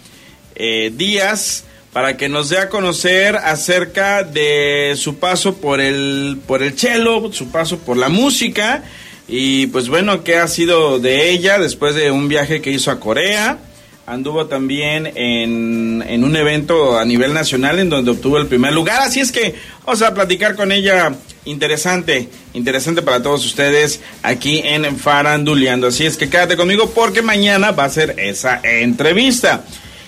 eh, 0.54 0.90
Díaz 0.96 1.64
para 1.92 2.16
que 2.16 2.30
nos 2.30 2.48
dé 2.48 2.56
a 2.56 2.70
conocer 2.70 3.36
acerca 3.36 4.22
de 4.22 4.94
su 4.96 5.18
paso 5.18 5.56
por 5.56 5.82
el 5.82 6.38
por 6.46 6.62
el 6.62 6.78
cello, 6.78 7.30
su 7.30 7.50
paso 7.50 7.80
por 7.80 7.98
la 7.98 8.08
música 8.08 8.82
y 9.28 9.66
pues 9.66 9.90
bueno, 9.90 10.24
qué 10.24 10.36
ha 10.36 10.48
sido 10.48 10.98
de 10.98 11.28
ella 11.28 11.58
después 11.58 11.94
de 11.94 12.10
un 12.10 12.28
viaje 12.28 12.62
que 12.62 12.70
hizo 12.70 12.90
a 12.90 13.00
Corea 13.00 13.58
anduvo 14.06 14.46
también 14.46 15.06
en, 15.06 16.04
en, 16.06 16.24
un 16.24 16.36
evento 16.36 16.98
a 16.98 17.04
nivel 17.04 17.32
nacional 17.32 17.78
en 17.78 17.88
donde 17.88 18.10
obtuvo 18.10 18.38
el 18.38 18.46
primer 18.46 18.72
lugar. 18.72 19.00
Así 19.02 19.20
es 19.20 19.30
que 19.30 19.54
vamos 19.84 20.02
a 20.02 20.14
platicar 20.14 20.56
con 20.56 20.72
ella. 20.72 21.12
Interesante, 21.44 22.28
interesante 22.54 23.02
para 23.02 23.20
todos 23.22 23.44
ustedes 23.44 24.00
aquí 24.22 24.60
en 24.64 24.96
Faranduleando. 24.96 25.88
Así 25.88 26.06
es 26.06 26.16
que 26.16 26.30
quédate 26.30 26.56
conmigo 26.56 26.90
porque 26.90 27.20
mañana 27.20 27.72
va 27.72 27.84
a 27.84 27.90
ser 27.90 28.14
esa 28.18 28.60
entrevista. 28.62 29.64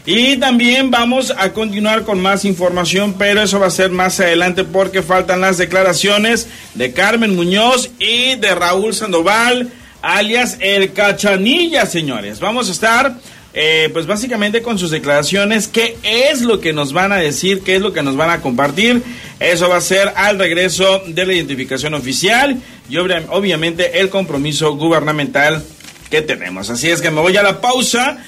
Y 0.07 0.37
también 0.37 0.91
vamos 0.91 1.33
a 1.37 1.53
continuar 1.53 2.05
con 2.05 2.21
más 2.21 2.45
información, 2.45 3.15
pero 3.19 3.43
eso 3.43 3.59
va 3.59 3.69
a 3.69 3.71
ser 3.71 3.91
más 3.91 4.21
adelante 4.21 4.63
porque 4.63 5.03
faltan 5.03 5.41
las 5.41 5.57
declaraciones 5.57 6.47
de 6.75 6.93
Carmen 6.93 7.35
Muñoz 7.35 7.91
y 7.99 8.35
de 8.35 8.55
Raúl 8.55 8.93
Sandoval, 8.93 9.71
alias 10.03 10.59
El 10.61 10.93
Cachanilla, 10.93 11.87
señores. 11.87 12.39
Vamos 12.39 12.69
a 12.69 12.73
estar 12.73 13.17
eh, 13.55 13.89
pues 13.93 14.07
básicamente 14.07 14.63
con 14.63 14.79
sus 14.81 14.91
declaraciones, 14.91 15.69
qué 15.69 15.97
es 16.03 16.43
lo 16.43 16.61
que 16.61 16.73
nos 16.73 16.93
van 16.93 17.13
a 17.13 17.17
decir, 17.17 17.63
qué 17.63 17.77
es 17.77 17.83
lo 17.83 17.93
que 17.93 18.03
nos 18.03 18.17
van 18.17 18.31
a 18.31 18.41
compartir. 18.41 19.03
Eso 19.39 19.69
va 19.69 19.77
a 19.77 19.81
ser 19.81 20.13
al 20.17 20.39
regreso 20.39 21.03
de 21.07 21.25
la 21.25 21.35
identificación 21.35 21.95
oficial 21.95 22.57
y 22.91 22.97
obviamente 22.97 24.01
el 24.01 24.11
compromiso 24.11 24.75
gubernamental 24.75 25.65
que 26.11 26.21
tenemos. 26.21 26.69
Así 26.69 26.91
es 26.91 27.01
que 27.01 27.13
me 27.13 27.21
voy 27.21 27.37
a 27.37 27.43
la 27.45 27.61
pausa. 27.61 28.19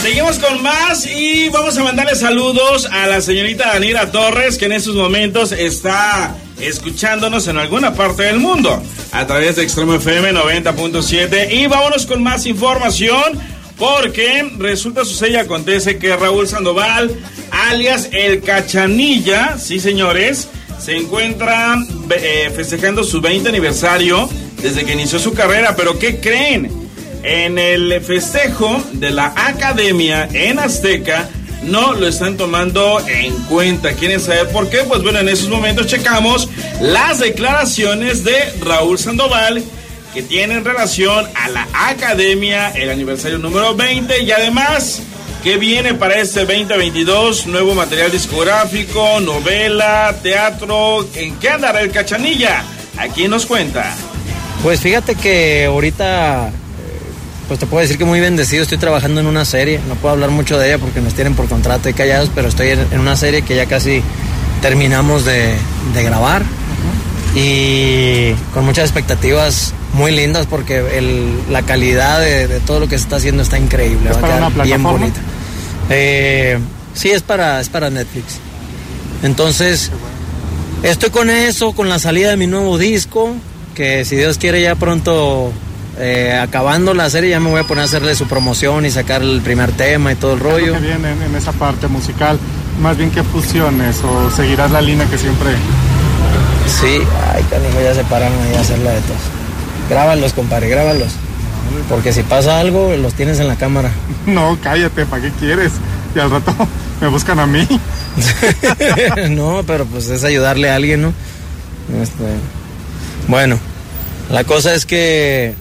Seguimos 0.00 0.38
con 0.38 0.62
más 0.62 1.06
y 1.06 1.48
vamos 1.50 1.76
a 1.76 1.84
mandarle 1.84 2.16
saludos 2.16 2.86
a 2.90 3.06
la 3.06 3.20
señorita 3.20 3.68
Danira 3.68 4.10
Torres 4.10 4.58
que 4.58 4.64
en 4.64 4.72
estos 4.72 4.96
momentos 4.96 5.52
está 5.52 6.34
escuchándonos 6.60 7.46
en 7.48 7.58
alguna 7.58 7.94
parte 7.94 8.24
del 8.24 8.38
mundo 8.38 8.82
a 9.12 9.26
través 9.26 9.56
de 9.56 9.62
Extremo 9.62 9.94
FM 9.94 10.32
90.7 10.32 11.52
y 11.52 11.66
vámonos 11.66 12.06
con 12.06 12.22
más 12.22 12.46
información 12.46 13.38
porque 13.78 14.50
resulta, 14.58 15.04
sucede 15.04 15.32
y 15.32 15.36
acontece 15.36 15.98
que 15.98 16.14
Raúl 16.16 16.48
Sandoval, 16.48 17.10
alias 17.50 18.08
El 18.12 18.42
Cachanilla, 18.42 19.58
sí 19.58 19.80
señores, 19.80 20.48
se 20.78 20.96
encuentra 20.96 21.76
eh, 22.10 22.50
festejando 22.54 23.04
su 23.04 23.20
20 23.20 23.48
aniversario 23.48 24.28
desde 24.60 24.84
que 24.84 24.92
inició 24.92 25.18
su 25.18 25.32
carrera. 25.32 25.76
Pero 25.76 25.98
¿qué 25.98 26.18
creen? 26.18 26.70
En 27.22 27.56
el 27.56 28.00
festejo 28.00 28.82
de 28.94 29.10
la 29.10 29.32
academia 29.36 30.28
en 30.32 30.58
Azteca 30.58 31.28
no 31.62 31.92
lo 31.92 32.08
están 32.08 32.36
tomando 32.36 33.00
en 33.06 33.32
cuenta. 33.44 33.92
¿Quieren 33.92 34.18
saber 34.18 34.48
por 34.48 34.68
qué? 34.68 34.78
Pues 34.78 35.02
bueno, 35.02 35.20
en 35.20 35.28
esos 35.28 35.48
momentos 35.48 35.86
checamos 35.86 36.48
las 36.80 37.20
declaraciones 37.20 38.24
de 38.24 38.36
Raúl 38.60 38.98
Sandoval 38.98 39.62
que 40.12 40.22
tienen 40.22 40.64
relación 40.64 41.26
a 41.34 41.48
la 41.48 41.66
academia, 41.72 42.70
el 42.70 42.90
aniversario 42.90 43.38
número 43.38 43.74
20 43.74 44.22
y 44.22 44.30
además 44.30 45.02
que 45.42 45.56
viene 45.56 45.94
para 45.94 46.20
este 46.20 46.40
2022, 46.40 47.46
nuevo 47.46 47.74
material 47.74 48.12
discográfico, 48.12 49.20
novela, 49.20 50.14
teatro, 50.22 51.06
¿en 51.14 51.34
qué 51.36 51.50
andará 51.50 51.80
el 51.80 51.90
cachanilla? 51.90 52.62
Aquí 52.96 53.26
nos 53.26 53.46
cuenta. 53.46 53.92
Pues 54.62 54.80
fíjate 54.80 55.14
que 55.14 55.64
ahorita, 55.64 56.48
eh, 56.48 56.52
pues 57.48 57.58
te 57.58 57.66
puedo 57.66 57.80
decir 57.80 57.98
que 57.98 58.04
muy 58.04 58.20
bendecido, 58.20 58.62
estoy 58.62 58.78
trabajando 58.78 59.20
en 59.20 59.26
una 59.26 59.44
serie, 59.44 59.80
no 59.88 59.94
puedo 59.96 60.12
hablar 60.12 60.30
mucho 60.30 60.58
de 60.58 60.68
ella 60.68 60.78
porque 60.78 61.00
nos 61.00 61.14
tienen 61.14 61.34
por 61.34 61.48
contrato 61.48 61.88
y 61.88 61.94
callados, 61.94 62.30
pero 62.34 62.48
estoy 62.48 62.68
en 62.68 63.00
una 63.00 63.16
serie 63.16 63.42
que 63.42 63.56
ya 63.56 63.66
casi 63.66 64.02
terminamos 64.60 65.24
de, 65.24 65.56
de 65.94 66.02
grabar 66.04 66.42
y 67.34 68.34
con 68.52 68.64
muchas 68.64 68.84
expectativas 68.84 69.74
muy 69.92 70.12
lindas 70.12 70.46
porque 70.46 70.82
la 71.50 71.62
calidad 71.62 72.20
de, 72.20 72.60
todo 72.60 72.80
lo 72.80 72.88
que 72.88 72.96
se 72.96 73.04
está 73.04 73.16
haciendo 73.16 73.42
está 73.42 73.58
increíble. 73.58 74.10
¿Es 74.10 74.16
para 74.16 74.36
una 74.46 74.64
bien 74.64 74.82
bonita. 74.82 75.20
Eh, 75.90 76.58
sí, 76.94 77.10
es 77.10 77.22
para, 77.22 77.60
es 77.60 77.68
para 77.68 77.90
Netflix. 77.90 78.38
Entonces, 79.22 79.90
estoy 80.82 81.10
con 81.10 81.30
eso, 81.30 81.72
con 81.72 81.88
la 81.88 81.98
salida 81.98 82.30
de 82.30 82.36
mi 82.36 82.46
nuevo 82.46 82.78
disco, 82.78 83.34
que 83.74 84.04
si 84.04 84.16
Dios 84.16 84.38
quiere 84.38 84.62
ya 84.62 84.74
pronto, 84.74 85.52
eh, 85.98 86.38
acabando 86.40 86.94
la 86.94 87.10
serie, 87.10 87.30
ya 87.30 87.40
me 87.40 87.50
voy 87.50 87.60
a 87.60 87.64
poner 87.64 87.82
a 87.82 87.84
hacerle 87.84 88.14
su 88.14 88.26
promoción 88.26 88.86
y 88.86 88.90
sacar 88.90 89.22
el 89.22 89.40
primer 89.42 89.72
tema 89.72 90.12
y 90.12 90.14
todo 90.16 90.34
el 90.34 90.40
rollo. 90.40 90.72
¿Qué 90.74 90.80
viene 90.80 91.12
en, 91.12 91.34
esa 91.34 91.52
parte 91.52 91.86
musical? 91.88 92.38
Más 92.80 92.96
bien 92.96 93.10
que 93.10 93.22
fusiones 93.22 94.00
o 94.02 94.30
seguirás 94.30 94.70
la 94.70 94.80
línea 94.80 95.06
que 95.06 95.18
siempre... 95.18 95.50
Sí, 96.66 97.02
ay, 97.34 97.42
canijo, 97.50 97.80
ya 97.82 97.94
se 97.94 98.04
pararon 98.04 98.40
ahí 98.40 98.54
a 98.54 98.60
hacerla 98.60 98.92
de 98.92 99.00
todos. 99.02 99.41
Grábalos, 99.92 100.32
compadre, 100.32 100.70
grábalos. 100.70 101.12
Porque 101.90 102.14
si 102.14 102.22
pasa 102.22 102.58
algo, 102.60 102.96
los 102.96 103.12
tienes 103.12 103.38
en 103.40 103.48
la 103.48 103.56
cámara. 103.56 103.92
No, 104.26 104.56
cállate, 104.62 105.04
¿para 105.04 105.20
qué 105.20 105.30
quieres? 105.32 105.72
Y 106.14 106.18
al 106.18 106.30
rato 106.30 106.54
me 107.00 107.08
buscan 107.08 107.38
a 107.40 107.46
mí. 107.46 107.68
no, 109.30 109.62
pero 109.66 109.84
pues 109.84 110.08
es 110.08 110.24
ayudarle 110.24 110.70
a 110.70 110.76
alguien, 110.76 111.02
¿no? 111.02 111.12
Este, 112.00 112.24
bueno, 113.28 113.58
la 114.30 114.44
cosa 114.44 114.74
es 114.74 114.86
que, 114.86 115.54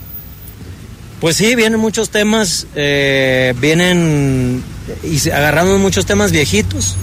pues 1.20 1.36
sí, 1.36 1.56
vienen 1.56 1.80
muchos 1.80 2.10
temas, 2.10 2.68
eh, 2.76 3.54
vienen 3.60 4.64
y 5.04 5.30
agarramos 5.30 5.78
muchos 5.80 6.06
temas 6.06 6.32
viejitos 6.32 6.96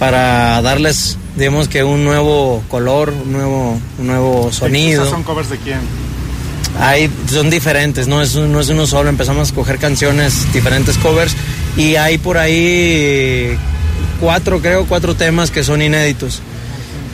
para 0.00 0.60
darles 0.62 1.16
digamos 1.36 1.68
que 1.68 1.84
un 1.84 2.04
nuevo 2.04 2.62
color, 2.68 3.10
un 3.10 3.32
nuevo, 3.32 3.78
un 3.98 4.06
nuevo 4.06 4.52
sonido. 4.52 5.08
¿Son 5.08 5.22
covers 5.22 5.50
de 5.50 5.58
quién? 5.58 5.80
Hay, 6.78 7.10
son 7.30 7.50
diferentes, 7.50 8.08
no 8.08 8.22
es, 8.22 8.34
no 8.34 8.60
es 8.60 8.68
uno 8.70 8.86
solo, 8.86 9.10
empezamos 9.10 9.40
a 9.40 9.44
escoger 9.44 9.78
canciones, 9.78 10.52
diferentes 10.52 10.96
covers, 10.98 11.34
y 11.76 11.96
hay 11.96 12.16
por 12.18 12.38
ahí 12.38 13.58
cuatro, 14.20 14.60
creo, 14.60 14.86
cuatro 14.86 15.14
temas 15.14 15.50
que 15.50 15.62
son 15.64 15.82
inéditos. 15.82 16.40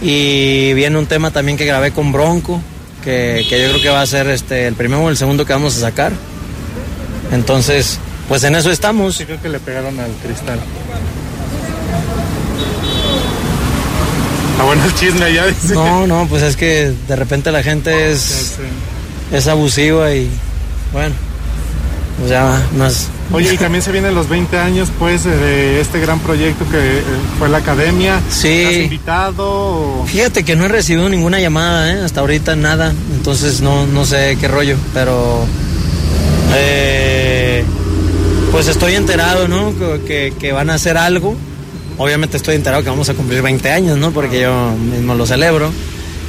Y 0.00 0.72
viene 0.74 0.96
un 0.96 1.06
tema 1.06 1.32
también 1.32 1.58
que 1.58 1.64
grabé 1.64 1.90
con 1.90 2.12
Bronco, 2.12 2.60
que, 3.02 3.44
que 3.48 3.60
yo 3.60 3.70
creo 3.70 3.82
que 3.82 3.88
va 3.88 4.02
a 4.02 4.06
ser 4.06 4.28
este, 4.28 4.68
el 4.68 4.74
primero 4.74 5.02
o 5.02 5.10
el 5.10 5.16
segundo 5.16 5.44
que 5.44 5.52
vamos 5.52 5.76
a 5.76 5.80
sacar. 5.80 6.12
Entonces, 7.32 7.98
pues 8.28 8.44
en 8.44 8.54
eso 8.54 8.70
estamos. 8.70 9.16
Sí, 9.16 9.24
creo 9.24 9.42
que 9.42 9.48
le 9.48 9.58
pegaron 9.58 9.98
al 9.98 10.12
cristal. 10.22 10.60
Está 14.58 14.64
bueno 14.66 14.84
el 14.84 14.94
chisme 14.94 15.32
ya. 15.32 15.46
Dice. 15.46 15.74
No, 15.74 16.06
no, 16.08 16.26
pues 16.28 16.42
es 16.42 16.56
que 16.56 16.92
de 17.06 17.16
repente 17.16 17.52
la 17.52 17.62
gente 17.62 18.10
es, 18.10 18.56
es 19.32 19.46
abusiva 19.46 20.12
y 20.12 20.28
bueno, 20.92 21.14
pues 22.18 22.30
ya 22.30 22.60
más. 22.76 23.06
Oye, 23.30 23.54
y 23.54 23.56
también 23.56 23.82
se 23.82 23.92
vienen 23.92 24.16
los 24.16 24.28
20 24.28 24.58
años, 24.58 24.88
pues, 24.98 25.22
de 25.24 25.80
este 25.80 26.00
gran 26.00 26.18
proyecto 26.18 26.64
que 26.70 26.98
eh, 26.98 27.02
fue 27.38 27.48
la 27.48 27.58
academia. 27.58 28.20
Sí. 28.30 28.64
¿Has 28.64 28.74
invitado? 28.74 30.04
Fíjate 30.06 30.44
que 30.44 30.56
no 30.56 30.64
he 30.64 30.68
recibido 30.68 31.08
ninguna 31.08 31.38
llamada, 31.38 31.92
¿eh? 31.92 32.00
Hasta 32.02 32.20
ahorita 32.20 32.56
nada. 32.56 32.92
Entonces 33.14 33.60
no, 33.60 33.86
no 33.86 34.04
sé 34.04 34.36
qué 34.40 34.48
rollo, 34.48 34.76
pero. 34.92 35.44
Eh, 36.54 37.64
pues 38.50 38.66
estoy 38.66 38.94
enterado, 38.94 39.46
¿no? 39.46 39.72
Que, 40.04 40.32
que 40.36 40.52
van 40.52 40.70
a 40.70 40.74
hacer 40.74 40.96
algo 40.96 41.36
Obviamente 41.98 42.36
estoy 42.36 42.54
enterado 42.54 42.82
que 42.82 42.90
vamos 42.90 43.08
a 43.08 43.14
cumplir 43.14 43.42
20 43.42 43.70
años, 43.70 43.98
¿no? 43.98 44.12
Porque 44.12 44.40
yo 44.40 44.70
mismo 44.72 45.14
lo 45.14 45.26
celebro. 45.26 45.72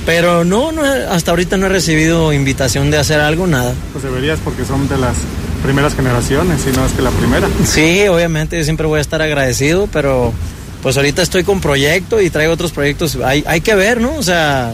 Pero 0.05 0.43
no, 0.43 0.71
no, 0.71 0.83
hasta 0.83 1.31
ahorita 1.31 1.57
no 1.57 1.67
he 1.67 1.69
recibido 1.69 2.33
invitación 2.33 2.89
de 2.89 2.97
hacer 2.97 3.19
algo, 3.19 3.45
nada. 3.45 3.73
Pues 3.91 4.03
deberías 4.03 4.39
porque 4.43 4.65
son 4.65 4.89
de 4.89 4.97
las 4.97 5.15
primeras 5.63 5.95
generaciones, 5.95 6.61
si 6.61 6.71
no 6.71 6.85
es 6.85 6.91
que 6.93 7.01
la 7.01 7.11
primera. 7.11 7.47
Sí, 7.65 8.07
obviamente, 8.07 8.57
yo 8.57 8.63
siempre 8.63 8.87
voy 8.87 8.97
a 8.97 9.01
estar 9.01 9.21
agradecido, 9.21 9.87
pero 9.91 10.33
pues 10.81 10.97
ahorita 10.97 11.21
estoy 11.21 11.43
con 11.43 11.61
proyecto 11.61 12.19
y 12.21 12.29
traigo 12.29 12.53
otros 12.53 12.71
proyectos. 12.71 13.17
Hay, 13.23 13.43
hay 13.45 13.61
que 13.61 13.75
ver, 13.75 14.01
¿no? 14.01 14.15
O 14.15 14.23
sea, 14.23 14.73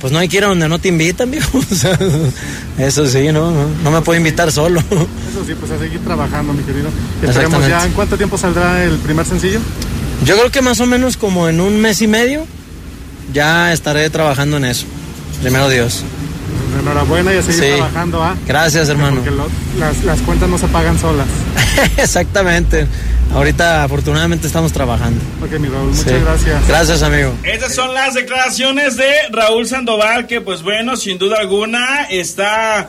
pues 0.00 0.12
no 0.12 0.18
hay 0.18 0.28
que 0.28 0.38
ir 0.38 0.44
a 0.44 0.48
donde 0.48 0.68
no 0.68 0.78
te 0.78 0.88
invitan, 0.88 1.30
viejo. 1.30 1.58
O 1.58 1.74
sea, 1.74 1.96
eso 2.78 3.06
sí, 3.06 3.26
no, 3.26 3.50
no, 3.52 3.68
no 3.84 3.90
me 3.90 4.00
puedo 4.00 4.18
invitar 4.18 4.50
solo. 4.50 4.80
Eso 4.80 5.44
sí, 5.46 5.54
pues 5.54 5.70
a 5.70 5.78
seguir 5.78 6.00
trabajando, 6.00 6.52
mi 6.52 6.62
querido. 6.62 6.88
Esperemos 7.22 7.68
ya, 7.68 7.84
¿en 7.84 7.92
cuánto 7.92 8.16
tiempo 8.16 8.36
saldrá 8.36 8.82
el 8.82 8.96
primer 8.98 9.24
sencillo? 9.24 9.60
Yo 10.24 10.36
creo 10.36 10.50
que 10.50 10.62
más 10.62 10.80
o 10.80 10.86
menos 10.86 11.16
como 11.16 11.48
en 11.48 11.60
un 11.60 11.80
mes 11.80 12.00
y 12.02 12.06
medio 12.06 12.46
ya 13.32 13.72
estaré 13.72 14.08
trabajando 14.10 14.56
en 14.56 14.64
eso. 14.66 14.86
Primero 15.42 15.68
Dios. 15.68 16.02
Enhorabuena 16.80 17.32
y 17.32 17.38
a 17.38 17.42
seguir 17.42 17.62
Sí. 17.62 17.70
trabajando, 17.76 18.22
¿ah? 18.22 18.36
Gracias, 18.46 18.88
hermano. 18.88 19.16
Porque 19.16 19.30
lo- 19.30 19.48
las, 19.78 20.02
las 20.04 20.20
cuentas 20.20 20.48
no 20.48 20.58
se 20.58 20.66
pagan 20.68 20.98
solas. 20.98 21.26
Exactamente. 21.96 22.86
Ahorita 23.34 23.82
afortunadamente 23.84 24.46
estamos 24.46 24.72
trabajando. 24.72 25.20
Ok, 25.42 25.58
mi 25.58 25.68
Raúl, 25.68 25.88
muchas 25.90 26.04
Sí. 26.04 26.10
gracias. 26.20 26.68
Gracias, 26.68 27.02
amigo. 27.02 27.32
Estas 27.42 27.74
son 27.74 27.92
las 27.94 28.14
declaraciones 28.14 28.96
de 28.96 29.10
Raúl 29.30 29.66
Sandoval, 29.66 30.26
que 30.26 30.40
pues 30.40 30.62
bueno, 30.62 30.96
sin 30.96 31.18
duda 31.18 31.38
alguna 31.40 32.04
está 32.10 32.88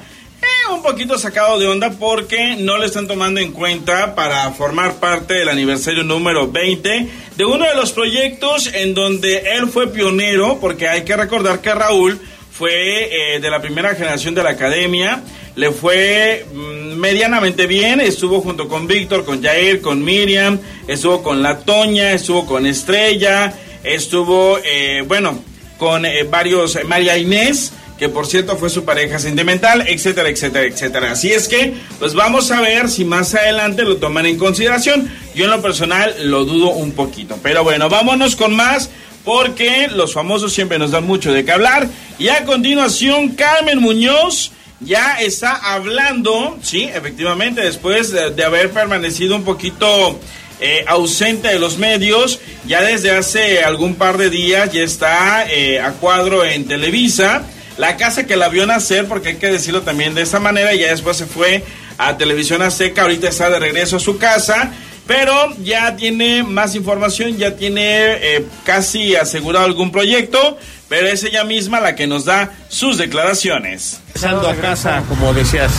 un 0.74 0.82
poquito 0.82 1.18
sacado 1.18 1.60
de 1.60 1.68
onda 1.68 1.92
porque 1.92 2.56
no 2.58 2.78
le 2.78 2.88
están 2.88 3.08
tomando 3.08 3.40
en 3.40 3.52
cuenta 3.52 4.16
para 4.16 4.52
formar 4.52 4.96
parte 4.96 5.36
del 5.36 5.50
aniversario 5.50 6.04
número 6.04 6.52
20 6.52 7.08
de 7.36 7.46
uno 7.46 7.66
de 7.66 7.76
los 7.76 7.92
proyectos 7.92 8.72
en 8.74 8.94
donde 8.94 9.58
él 9.58 9.68
fue 9.68 9.88
pionero, 9.88 10.58
porque 10.60 10.88
hay 10.88 11.04
que 11.04 11.16
recordar 11.16 11.62
que 11.62 11.74
Raúl 11.74 12.20
fue 12.52 13.36
eh, 13.36 13.40
de 13.40 13.50
la 13.50 13.62
primera 13.62 13.94
generación 13.96 14.34
de 14.34 14.44
la 14.44 14.52
academia, 14.52 15.22
le 15.56 15.72
fue 15.72 16.46
mm, 16.52 16.96
medianamente 16.96 17.68
bien, 17.68 18.02
estuvo 18.02 18.42
junto 18.42 18.68
con 18.68 18.88
Víctor, 18.88 19.26
con 19.26 19.44
Jair, 19.44 19.82
con 19.82 20.04
Miriam, 20.04 20.60
estuvo 20.88 21.22
con 21.22 21.44
La 21.44 21.60
Toña, 21.60 22.14
estuvo 22.14 22.46
con 22.46 22.66
Estrella, 22.66 23.54
estuvo, 23.84 24.58
eh, 24.64 25.04
bueno, 25.06 25.44
con 25.78 26.06
eh, 26.06 26.24
varios, 26.24 26.80
María 26.86 27.18
Inés, 27.18 27.74
que 27.98 28.10
por 28.10 28.28
cierto 28.28 28.58
fue 28.58 28.70
su 28.70 28.84
pareja 28.84 29.20
sentimental, 29.20 29.86
etcétera, 29.88 30.30
etcétera, 30.30 30.66
etcétera. 30.66 31.12
Así 31.12 31.32
es 31.32 31.48
que, 31.48 31.74
pues 32.00 32.14
vamos 32.14 32.52
a 32.52 32.62
ver 32.62 32.90
si 32.90 33.06
más 33.06 33.34
adelante 33.36 33.84
lo 33.84 33.98
toman 33.98 34.26
en 34.26 34.38
consideración. 34.38 35.10
Yo 35.34 35.46
en 35.46 35.52
lo 35.52 35.62
personal 35.62 36.14
lo 36.24 36.46
dudo 36.46 36.70
un 36.70 36.92
poquito. 36.92 37.40
Pero 37.42 37.64
bueno, 37.64 37.90
vámonos 37.90 38.36
con 38.36 38.56
más 38.56 38.90
porque 39.24 39.88
los 39.88 40.14
famosos 40.14 40.54
siempre 40.54 40.78
nos 40.78 40.92
dan 40.92 41.06
mucho 41.06 41.34
de 41.34 41.46
qué 41.46 41.52
hablar. 41.52 41.88
Y 42.20 42.28
a 42.30 42.46
continuación, 42.46 43.30
Carmen 43.30 43.80
Muñoz 43.80 44.52
ya 44.82 45.16
está 45.22 45.56
hablando, 45.56 46.58
sí, 46.62 46.84
efectivamente, 46.84 47.62
después 47.62 48.12
de, 48.12 48.44
haber 48.44 48.72
permanecido 48.72 49.36
un 49.36 49.44
poquito 49.44 50.20
eh, 50.60 50.84
ausente 50.88 51.48
de 51.48 51.60
los 51.60 51.78
medios, 51.78 52.40
ya 52.68 52.82
desde 52.82 53.12
hace 53.12 53.64
algún 53.64 53.96
par 53.96 54.18
de 54.18 54.30
días 54.30 54.72
ya 54.72 54.84
está 54.84 55.46
eh, 55.50 55.80
a 55.80 55.92
cuadro 55.94 56.44
en 56.44 56.66
Televisa. 56.66 57.46
La 57.78 57.98
casa 57.98 58.26
que 58.26 58.38
la 58.38 58.50
vio 58.50 58.66
nacer, 58.66 59.06
porque 59.08 59.30
hay 59.30 59.36
que 59.36 59.52
decirlo 59.52 59.82
también 59.82 60.16
de 60.16 60.22
esa 60.22 60.40
manera, 60.40 60.74
ya 60.74 60.88
después 60.88 61.18
se 61.18 61.26
fue 61.26 61.64
a 61.98 62.18
Televisión 62.18 62.62
Azteca, 62.62 63.02
ahorita 63.02 63.28
está 63.28 63.50
de 63.50 63.60
regreso 63.60 63.98
a 63.98 64.00
su 64.00 64.18
casa. 64.18 64.72
Pero 65.08 65.56
ya 65.62 65.96
tiene 65.96 66.42
más 66.42 66.74
información, 66.74 67.38
ya 67.38 67.56
tiene 67.56 67.84
eh, 68.14 68.46
casi 68.64 69.16
asegurado 69.16 69.66
algún 69.66 69.92
proyecto, 69.92 70.58
pero 70.96 71.10
es 71.10 71.24
ella 71.24 71.44
misma 71.44 71.82
la 71.82 71.94
que 71.94 72.08
nos 72.08 72.24
da 72.24 72.54
sus 72.70 72.98
declaraciones. 72.98 74.00
Regresando 74.14 74.48
a 74.48 74.56
casa, 74.56 75.04
como 75.10 75.34
decías. 75.34 75.70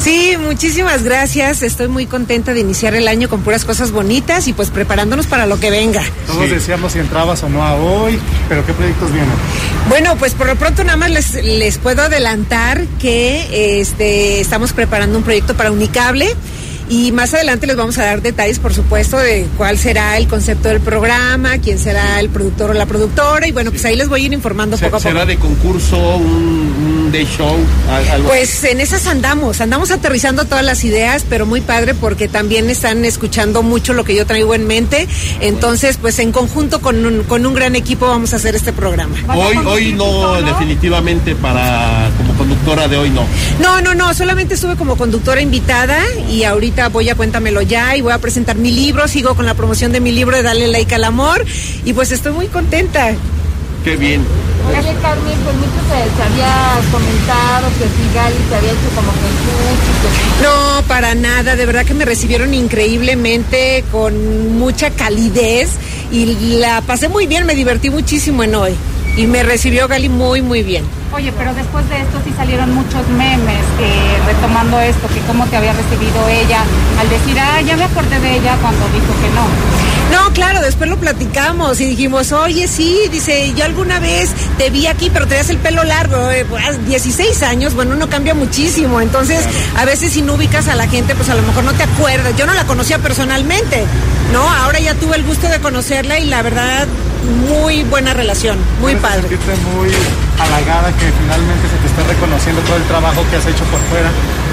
Sí, 0.00 0.36
muchísimas 0.36 1.04
gracias. 1.04 1.62
Estoy 1.62 1.86
muy 1.86 2.06
contenta 2.06 2.54
de 2.54 2.58
iniciar 2.58 2.96
el 2.96 3.06
año 3.06 3.28
con 3.28 3.42
puras 3.42 3.64
cosas 3.64 3.92
bonitas 3.92 4.48
y 4.48 4.52
pues 4.52 4.70
preparándonos 4.70 5.28
para 5.28 5.46
lo 5.46 5.60
que 5.60 5.70
venga. 5.70 6.02
Todos 6.26 6.50
decíamos 6.50 6.90
si 6.90 6.98
entrabas 6.98 7.44
o 7.44 7.48
no 7.48 7.62
a 7.62 7.76
hoy, 7.76 8.18
pero 8.48 8.66
¿qué 8.66 8.72
proyectos 8.72 9.12
vienen? 9.12 9.30
Bueno, 9.88 10.16
pues 10.16 10.34
por 10.34 10.48
lo 10.48 10.56
pronto 10.56 10.82
nada 10.82 10.96
más 10.96 11.10
les, 11.12 11.34
les 11.44 11.78
puedo 11.78 12.02
adelantar 12.02 12.84
que 13.00 13.80
este, 13.80 14.40
estamos 14.40 14.72
preparando 14.72 15.16
un 15.16 15.22
proyecto 15.22 15.54
para 15.54 15.70
Unicable. 15.70 16.34
Y 16.88 17.12
más 17.12 17.32
adelante 17.32 17.66
les 17.66 17.76
vamos 17.76 17.96
a 17.98 18.04
dar 18.04 18.20
detalles, 18.20 18.58
por 18.58 18.74
supuesto, 18.74 19.18
de 19.18 19.46
cuál 19.56 19.78
será 19.78 20.18
el 20.18 20.28
concepto 20.28 20.68
del 20.68 20.80
programa, 20.80 21.58
quién 21.58 21.78
será 21.78 22.20
el 22.20 22.28
productor 22.28 22.70
o 22.70 22.74
la 22.74 22.86
productora. 22.86 23.46
Y 23.46 23.52
bueno, 23.52 23.70
pues 23.70 23.84
ahí 23.86 23.96
les 23.96 24.08
voy 24.08 24.22
a 24.22 24.26
ir 24.26 24.32
informando 24.32 24.76
poco 24.76 24.86
a 24.86 24.90
poco. 24.90 25.02
¿Será 25.02 25.24
de 25.24 25.36
concurso, 25.36 26.16
un, 26.16 27.04
un 27.06 27.12
day 27.12 27.24
show? 27.24 27.56
algo? 28.12 28.28
Pues 28.28 28.64
en 28.64 28.80
esas 28.80 29.06
andamos, 29.06 29.60
andamos 29.60 29.90
aterrizando 29.90 30.44
todas 30.44 30.64
las 30.64 30.84
ideas, 30.84 31.24
pero 31.28 31.46
muy 31.46 31.62
padre 31.62 31.94
porque 31.94 32.28
también 32.28 32.68
están 32.68 33.04
escuchando 33.04 33.62
mucho 33.62 33.94
lo 33.94 34.04
que 34.04 34.14
yo 34.14 34.26
traigo 34.26 34.54
en 34.54 34.66
mente. 34.66 35.08
Entonces, 35.40 35.96
pues 35.96 36.18
en 36.18 36.32
conjunto 36.32 36.82
con 36.82 37.06
un, 37.06 37.24
con 37.24 37.46
un 37.46 37.54
gran 37.54 37.76
equipo 37.76 38.06
vamos 38.08 38.34
a 38.34 38.36
hacer 38.36 38.54
este 38.54 38.72
programa. 38.74 39.16
Hoy, 39.34 39.56
hoy 39.64 39.92
no, 39.94 40.34
definitivamente 40.42 41.34
para 41.34 42.10
como 42.18 42.34
conductora 42.34 42.88
de 42.88 42.96
hoy 42.98 43.10
no. 43.10 43.24
No, 43.60 43.80
no, 43.80 43.94
no, 43.94 44.12
solamente 44.12 44.54
estuve 44.54 44.76
como 44.76 44.96
conductora 44.96 45.40
invitada 45.40 45.98
y 46.30 46.44
ahorita 46.44 46.73
voy 46.90 47.08
a 47.08 47.14
Cuéntamelo 47.14 47.62
Ya 47.62 47.96
y 47.96 48.00
voy 48.00 48.12
a 48.12 48.18
presentar 48.18 48.56
mi 48.56 48.70
libro, 48.70 49.06
sigo 49.08 49.34
con 49.34 49.46
la 49.46 49.54
promoción 49.54 49.92
de 49.92 50.00
mi 50.00 50.12
libro 50.12 50.36
de 50.36 50.42
Dale 50.42 50.68
Like 50.68 50.94
al 50.94 51.04
Amor. 51.04 51.44
Y 51.84 51.92
pues 51.92 52.12
estoy 52.12 52.32
muy 52.32 52.48
contenta. 52.48 53.12
Qué 53.84 53.96
bien. 53.96 54.24
Oye, 54.68 54.94
Carmen, 55.02 55.38
pues 55.44 55.56
mucho 55.56 55.80
se, 55.88 56.16
se 56.16 56.22
había 56.22 56.80
comentado 56.90 57.68
que 57.78 57.84
si 57.84 58.14
Gali 58.14 58.36
se 58.48 58.56
había 58.56 58.70
hecho 58.70 58.88
como 58.94 59.12
que 59.12 59.18
el 59.18 59.36
que 60.00 60.42
No, 60.42 60.82
para 60.88 61.14
nada, 61.14 61.54
de 61.54 61.66
verdad 61.66 61.84
que 61.84 61.92
me 61.92 62.06
recibieron 62.06 62.54
increíblemente, 62.54 63.84
con 63.92 64.58
mucha 64.58 64.90
calidez 64.90 65.70
y 66.10 66.56
la 66.56 66.80
pasé 66.80 67.08
muy 67.08 67.26
bien, 67.26 67.44
me 67.44 67.54
divertí 67.54 67.90
muchísimo 67.90 68.42
en 68.42 68.54
hoy 68.54 68.74
y 69.16 69.26
me 69.26 69.42
recibió 69.42 69.86
Gali 69.88 70.08
muy, 70.08 70.42
muy 70.42 70.62
bien. 70.62 70.84
Oye, 71.12 71.32
pero 71.38 71.54
después 71.54 71.88
de 71.88 72.00
esto 72.00 72.20
sí 72.24 72.32
salieron 72.36 72.74
muchos 72.74 73.06
memes 73.08 73.62
eh, 73.80 74.18
retomando 74.26 74.80
esto, 74.80 75.06
que 75.08 75.20
cómo 75.26 75.46
te 75.46 75.56
había 75.56 75.72
recibido 75.72 76.28
ella 76.28 76.64
al 76.98 77.08
decir, 77.08 77.38
ah, 77.38 77.60
ya 77.60 77.76
me 77.76 77.84
acordé 77.84 78.18
de 78.18 78.36
ella 78.36 78.56
cuando 78.60 78.84
dijo 78.86 79.12
que 79.22 79.30
no. 79.34 79.93
No, 80.14 80.32
claro, 80.32 80.60
después 80.60 80.88
lo 80.88 80.96
platicamos 80.96 81.80
y 81.80 81.86
dijimos, 81.86 82.30
oye, 82.30 82.68
sí, 82.68 83.00
dice, 83.10 83.52
yo 83.56 83.64
alguna 83.64 83.98
vez 83.98 84.30
te 84.58 84.70
vi 84.70 84.86
aquí, 84.86 85.10
pero 85.12 85.26
tenías 85.26 85.50
el 85.50 85.58
pelo 85.58 85.82
largo, 85.82 86.30
eh, 86.30 86.46
pues, 86.48 86.86
16 86.86 87.42
años, 87.42 87.74
bueno, 87.74 87.96
uno 87.96 88.08
cambia 88.08 88.32
muchísimo, 88.32 89.00
entonces 89.00 89.44
a 89.76 89.84
veces 89.84 90.12
si 90.12 90.22
no 90.22 90.34
ubicas 90.34 90.68
a 90.68 90.76
la 90.76 90.86
gente, 90.86 91.16
pues 91.16 91.30
a 91.30 91.34
lo 91.34 91.42
mejor 91.42 91.64
no 91.64 91.72
te 91.72 91.82
acuerdas, 91.82 92.36
yo 92.36 92.46
no 92.46 92.54
la 92.54 92.64
conocía 92.64 93.00
personalmente, 93.00 93.84
¿no? 94.32 94.48
Ahora 94.48 94.78
ya 94.78 94.94
tuve 94.94 95.16
el 95.16 95.24
gusto 95.24 95.48
de 95.48 95.58
conocerla 95.58 96.20
y 96.20 96.26
la 96.26 96.42
verdad, 96.42 96.86
muy 97.50 97.82
buena 97.82 98.14
relación, 98.14 98.56
muy 98.80 98.94
padre. 98.94 99.22
sentirte 99.22 99.56
muy 99.74 99.90
halagada 100.38 100.92
que 100.92 101.10
finalmente 101.10 101.68
se 101.68 101.76
te 101.76 101.86
está 101.88 102.04
reconociendo 102.12 102.60
todo 102.62 102.76
el 102.76 102.84
trabajo 102.84 103.24
que 103.30 103.36
has 103.36 103.46
hecho 103.46 103.64
por 103.64 103.80
fuera 103.90 104.10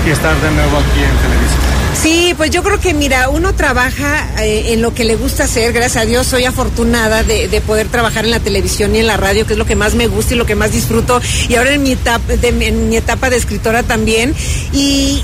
y 0.07 0.09
estar 0.09 0.35
de 0.41 0.51
nuevo 0.51 0.77
aquí 0.77 1.03
en 1.03 1.17
televisión. 1.17 1.80
Sí, 1.93 2.33
pues 2.37 2.49
yo 2.49 2.63
creo 2.63 2.79
que 2.79 2.93
mira, 2.93 3.29
uno 3.29 3.53
trabaja 3.53 4.27
eh, 4.43 4.73
en 4.73 4.81
lo 4.81 4.93
que 4.93 5.03
le 5.03 5.15
gusta 5.15 5.43
hacer, 5.43 5.73
gracias 5.73 6.03
a 6.03 6.05
Dios 6.05 6.25
soy 6.25 6.45
afortunada 6.45 7.23
de, 7.23 7.47
de 7.47 7.61
poder 7.61 7.89
trabajar 7.89 8.25
en 8.25 8.31
la 8.31 8.39
televisión 8.39 8.95
y 8.95 8.99
en 8.99 9.07
la 9.07 9.17
radio, 9.17 9.45
que 9.45 9.53
es 9.53 9.59
lo 9.59 9.65
que 9.65 9.75
más 9.75 9.93
me 9.93 10.07
gusta 10.07 10.33
y 10.33 10.37
lo 10.37 10.45
que 10.45 10.55
más 10.55 10.71
disfruto, 10.71 11.21
y 11.47 11.55
ahora 11.55 11.73
en 11.73 11.83
mi 11.83 11.91
etapa 11.91 12.35
de, 12.35 12.47
en 12.47 12.89
mi 12.89 12.97
etapa 12.97 13.29
de 13.29 13.37
escritora 13.37 13.83
también, 13.83 14.33
y 14.73 15.21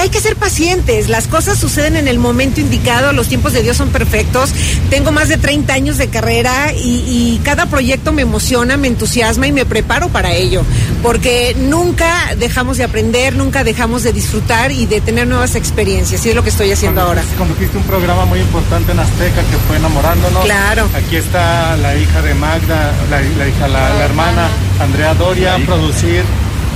hay 0.00 0.08
que 0.08 0.20
ser 0.20 0.36
pacientes, 0.36 1.08
las 1.08 1.26
cosas 1.26 1.58
suceden 1.58 1.96
en 1.96 2.08
el 2.08 2.18
momento 2.18 2.60
indicado, 2.60 3.12
los 3.12 3.28
tiempos 3.28 3.52
de 3.52 3.62
Dios 3.62 3.76
son 3.76 3.90
perfectos, 3.90 4.50
tengo 4.90 5.12
más 5.12 5.28
de 5.28 5.36
30 5.36 5.72
años 5.74 5.98
de 5.98 6.08
carrera 6.08 6.72
y, 6.72 7.04
y 7.06 7.40
cada 7.44 7.66
proyecto 7.66 8.12
me 8.12 8.22
emociona, 8.22 8.76
me 8.76 8.88
entusiasma 8.88 9.46
y 9.46 9.52
me 9.52 9.66
preparo 9.66 10.08
para 10.08 10.32
ello, 10.34 10.62
porque 11.02 11.54
nunca 11.58 12.34
dejamos 12.38 12.78
de 12.78 12.84
aprender, 12.84 13.34
nunca 13.34 13.64
dejamos 13.64 14.02
de 14.02 14.12
disfrutar 14.12 14.72
y 14.72 14.86
de 14.86 15.00
tener 15.00 15.26
nuevas 15.26 15.54
experiencias, 15.58 16.24
y 16.24 16.30
es 16.30 16.34
lo 16.34 16.42
que 16.42 16.50
estoy 16.50 16.72
haciendo 16.72 17.00
ahora. 17.00 17.22
Condujiste 17.36 17.76
un 17.76 17.84
programa 17.84 18.24
muy 18.24 18.40
importante 18.40 18.92
en 18.92 19.00
Azteca 19.00 19.42
que 19.42 19.56
fue 19.66 19.76
Enamorándonos. 19.76 20.44
Claro. 20.44 20.88
Aquí 20.94 21.16
está 21.16 21.76
la 21.76 21.94
hija 21.96 22.22
de 22.22 22.34
Magda, 22.34 22.92
la, 23.10 23.20
la 23.20 23.48
hija, 23.48 23.68
la, 23.68 23.94
la 23.94 24.04
hermana 24.04 24.48
Andrea 24.80 25.14
Doria, 25.14 25.58
producir 25.66 26.24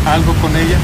algo 0.06 0.34
con 0.34 0.54
ella. 0.56 0.76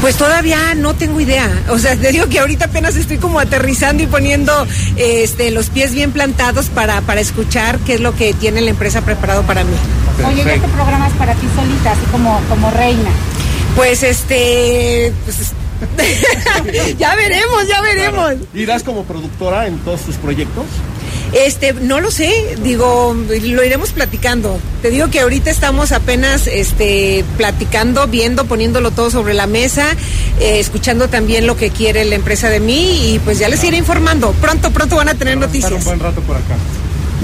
Pues 0.00 0.16
todavía 0.16 0.74
no 0.74 0.94
tengo 0.94 1.20
idea. 1.20 1.50
O 1.70 1.78
sea, 1.78 1.96
te 1.96 2.12
digo 2.12 2.28
que 2.28 2.40
ahorita 2.40 2.66
apenas 2.66 2.96
estoy 2.96 3.18
como 3.18 3.40
aterrizando 3.40 4.02
y 4.02 4.06
poniendo 4.06 4.66
este, 4.96 5.50
los 5.50 5.70
pies 5.70 5.94
bien 5.94 6.12
plantados 6.12 6.66
para, 6.66 7.00
para 7.00 7.20
escuchar 7.20 7.78
qué 7.80 7.94
es 7.94 8.00
lo 8.00 8.14
que 8.14 8.34
tiene 8.34 8.60
la 8.60 8.70
empresa 8.70 9.00
preparado 9.02 9.42
para 9.42 9.64
mí. 9.64 9.74
Oye, 10.26 10.42
¿y 10.44 10.48
este 10.48 10.68
programa 10.68 11.08
es 11.08 11.14
para 11.14 11.34
ti 11.34 11.46
solita, 11.56 11.92
así 11.92 12.02
como, 12.12 12.40
como 12.48 12.70
reina? 12.70 13.10
Pues 13.76 14.02
este. 14.02 15.12
pues, 15.24 15.52
ya 16.98 17.14
veremos, 17.14 17.66
ya 17.68 17.80
veremos. 17.80 18.34
¿Irás 18.54 18.82
como 18.82 19.04
productora 19.04 19.66
en 19.66 19.78
todos 19.78 20.02
tus 20.02 20.16
proyectos? 20.16 20.64
Este, 21.32 21.72
no 21.72 22.00
lo 22.00 22.10
sé, 22.12 22.56
digo, 22.62 23.14
lo 23.14 23.64
iremos 23.64 23.90
platicando. 23.90 24.58
Te 24.82 24.90
digo 24.90 25.10
que 25.10 25.20
ahorita 25.20 25.50
estamos 25.50 25.90
apenas 25.90 26.46
este, 26.46 27.24
platicando, 27.36 28.06
viendo, 28.06 28.44
poniéndolo 28.44 28.92
todo 28.92 29.10
sobre 29.10 29.34
la 29.34 29.46
mesa, 29.48 29.96
eh, 30.40 30.60
escuchando 30.60 31.08
también 31.08 31.46
lo 31.46 31.56
que 31.56 31.70
quiere 31.70 32.04
la 32.04 32.14
empresa 32.14 32.50
de 32.50 32.60
mí 32.60 33.14
y 33.14 33.18
pues 33.18 33.38
ya 33.38 33.48
les 33.48 33.64
iré 33.64 33.76
informando. 33.76 34.32
Pronto, 34.40 34.70
pronto 34.70 34.96
van 34.96 35.08
a 35.08 35.14
tener 35.14 35.34
Estar 35.34 35.48
un 35.48 35.52
noticias. 35.52 35.84
buen 35.84 35.98
rato 35.98 36.20
por 36.20 36.36
acá. 36.36 36.54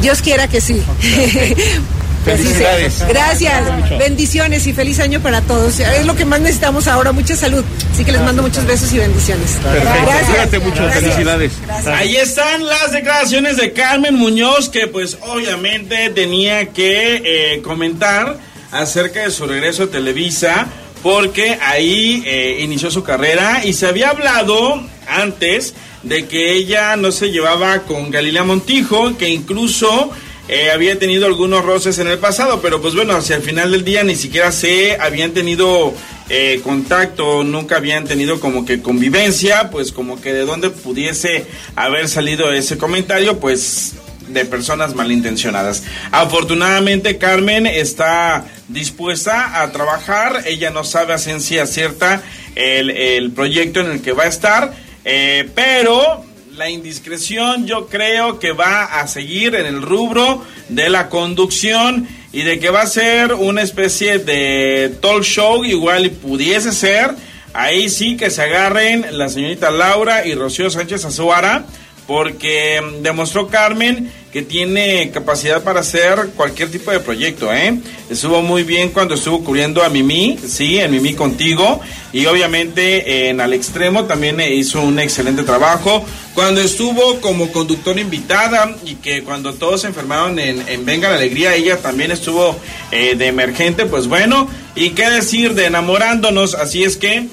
Dios 0.01 0.23
quiera 0.23 0.49
que 0.49 0.61
sí. 0.61 0.83
Felicidades. 2.25 3.03
Gracias. 3.09 3.99
Bendiciones 3.99 4.67
y 4.67 4.73
feliz 4.73 5.01
año 5.01 5.21
para 5.21 5.41
todos. 5.41 5.81
Es 5.81 6.07
lo 6.07 6.15
que 6.15 6.25
más 6.25 6.41
necesitamos 6.41 6.87
ahora, 6.87 7.13
mucha 7.13 7.35
salud. 7.37 7.65
Así 7.93 8.05
que 8.05 8.13
les 8.13 8.21
mando 8.21 8.43
muchos 8.43 8.65
besos 8.67 8.93
y 8.93 8.99
bendiciones. 8.99 9.57
Gracias. 9.63 10.29
Cuídate 10.29 10.59
mucho, 10.59 10.83
Gracias. 10.83 11.03
felicidades. 11.03 11.53
Ahí 11.87 12.17
están 12.17 12.67
las 12.67 12.93
declaraciones 12.93 13.57
de 13.57 13.73
Carmen 13.73 14.15
Muñoz, 14.15 14.69
que 14.69 14.87
pues 14.87 15.19
obviamente 15.23 16.11
tenía 16.11 16.67
que 16.67 17.23
eh, 17.25 17.63
comentar 17.63 18.37
acerca 18.73 19.23
de 19.23 19.31
su 19.31 19.47
regreso 19.47 19.85
a 19.85 19.87
Televisa, 19.89 20.67
porque 21.03 21.59
ahí 21.63 22.23
eh, 22.27 22.59
inició 22.61 22.91
su 22.91 23.03
carrera 23.03 23.63
y 23.65 23.73
se 23.73 23.87
había 23.87 24.11
hablado 24.11 24.83
antes 25.09 25.75
de 26.03 26.27
que 26.27 26.53
ella 26.53 26.97
no 26.97 27.13
se 27.13 27.31
llevaba 27.31 27.81
con 27.81 28.11
Galilea 28.11 28.45
Montijo, 28.45 29.17
que 29.19 29.29
incluso 29.29 30.11
eh, 30.51 30.71
había 30.73 30.99
tenido 30.99 31.27
algunos 31.27 31.65
roces 31.65 31.99
en 31.99 32.09
el 32.09 32.19
pasado, 32.19 32.61
pero 32.61 32.83
pues 32.83 32.95
bueno, 32.95 33.15
hacia 33.15 33.37
el 33.37 33.43
final 33.43 33.71
del 33.71 33.85
día 33.85 34.03
ni 34.03 34.17
siquiera 34.17 34.51
se 34.51 34.97
habían 35.01 35.33
tenido 35.33 35.95
eh, 36.29 36.61
contacto, 36.65 37.45
nunca 37.45 37.77
habían 37.77 38.05
tenido 38.05 38.41
como 38.41 38.65
que 38.65 38.83
convivencia, 38.83 39.71
pues 39.71 39.93
como 39.93 40.21
que 40.21 40.33
de 40.33 40.45
dónde 40.45 40.71
pudiese 40.71 41.47
haber 41.77 42.09
salido 42.09 42.53
ese 42.53 42.79
comentario, 42.79 43.39
pues 43.39 43.95
de 44.29 44.45
personas 44.45 44.95
malintencionadas. 44.95 45.83
Afortunadamente 46.13 47.19
Carmen 47.19 47.67
está 47.67 48.47
dispuesta 48.69 49.63
a 49.63 49.73
trabajar, 49.73 50.45
ella 50.47 50.71
no 50.71 50.85
sabe 50.85 51.15
a 51.15 51.19
ciencia 51.19 51.67
cierta 51.67 52.23
el, 52.55 52.91
el 52.91 53.31
proyecto 53.33 53.81
en 53.81 53.91
el 53.91 54.03
que 54.03 54.13
va 54.13 54.25
a 54.25 54.29
estar, 54.29 54.75
eh, 55.05 55.49
pero 55.55 56.25
la 56.61 56.69
indiscreción 56.69 57.67
yo 57.67 57.87
creo 57.87 58.39
que 58.39 58.53
va 58.53 59.01
a 59.01 59.09
seguir 59.09 59.55
en 59.55 59.65
el 59.65 59.81
rubro 59.81 60.45
de 60.69 60.91
la 60.91 61.09
conducción 61.09 62.07
y 62.35 62.43
de 62.43 62.59
que 62.59 62.69
va 62.69 62.83
a 62.83 62.87
ser 62.87 63.33
una 63.33 63.63
especie 63.63 64.19
de 64.19 64.95
talk 65.01 65.23
show, 65.23 65.65
igual 65.65 66.11
pudiese 66.11 66.73
ser, 66.73 67.13
ahí 67.55 67.89
sí 67.89 68.19
que 68.19 68.29
se 68.29 68.43
agarren 68.43 69.07
la 69.13 69.31
señorita 69.31 69.71
Laura 69.71 70.27
y 70.27 70.35
Rocío 70.35 70.69
Sánchez 70.69 71.07
Azuara, 71.07 71.65
porque 72.11 72.83
demostró 73.03 73.47
Carmen 73.47 74.11
que 74.33 74.43
tiene 74.43 75.13
capacidad 75.13 75.63
para 75.63 75.79
hacer 75.79 76.31
cualquier 76.35 76.69
tipo 76.69 76.91
de 76.91 76.99
proyecto, 76.99 77.55
¿eh? 77.55 77.79
Estuvo 78.11 78.43
muy 78.43 78.65
bien 78.65 78.89
cuando 78.89 79.15
estuvo 79.15 79.45
cubriendo 79.45 79.85
a 79.85 79.89
Mimi, 79.91 80.37
sí, 80.45 80.79
en 80.79 80.91
Mimi 80.91 81.15
contigo, 81.15 81.81
y 82.13 82.27
obviamente 82.27 83.29
en 83.29 83.41
Al 83.41 83.53
Extremo 83.53 84.07
también 84.07 84.41
hizo 84.41 84.83
un 84.83 84.99
excelente 84.99 85.45
trabajo. 85.45 86.05
Cuando 86.35 86.61
estuvo 86.61 87.21
como 87.21 87.53
conductor 87.53 87.97
invitada 87.97 88.75
y 88.85 88.97
que 88.97 89.23
cuando 89.23 89.55
todos 89.55 89.83
se 89.83 89.87
enfermaron 89.87 90.41
en, 90.41 90.69
en 90.69 90.85
Venga 90.85 91.11
la 91.11 91.15
Alegría, 91.15 91.55
ella 91.55 91.77
también 91.77 92.11
estuvo 92.11 92.59
eh, 92.91 93.15
de 93.15 93.29
emergente, 93.29 93.87
pues 93.87 94.09
bueno, 94.09 94.49
y 94.75 94.91
qué 94.91 95.09
decir 95.11 95.55
de 95.55 95.67
enamorándonos, 95.67 96.57
así 96.57 96.83
es 96.83 96.97
que 96.97 97.29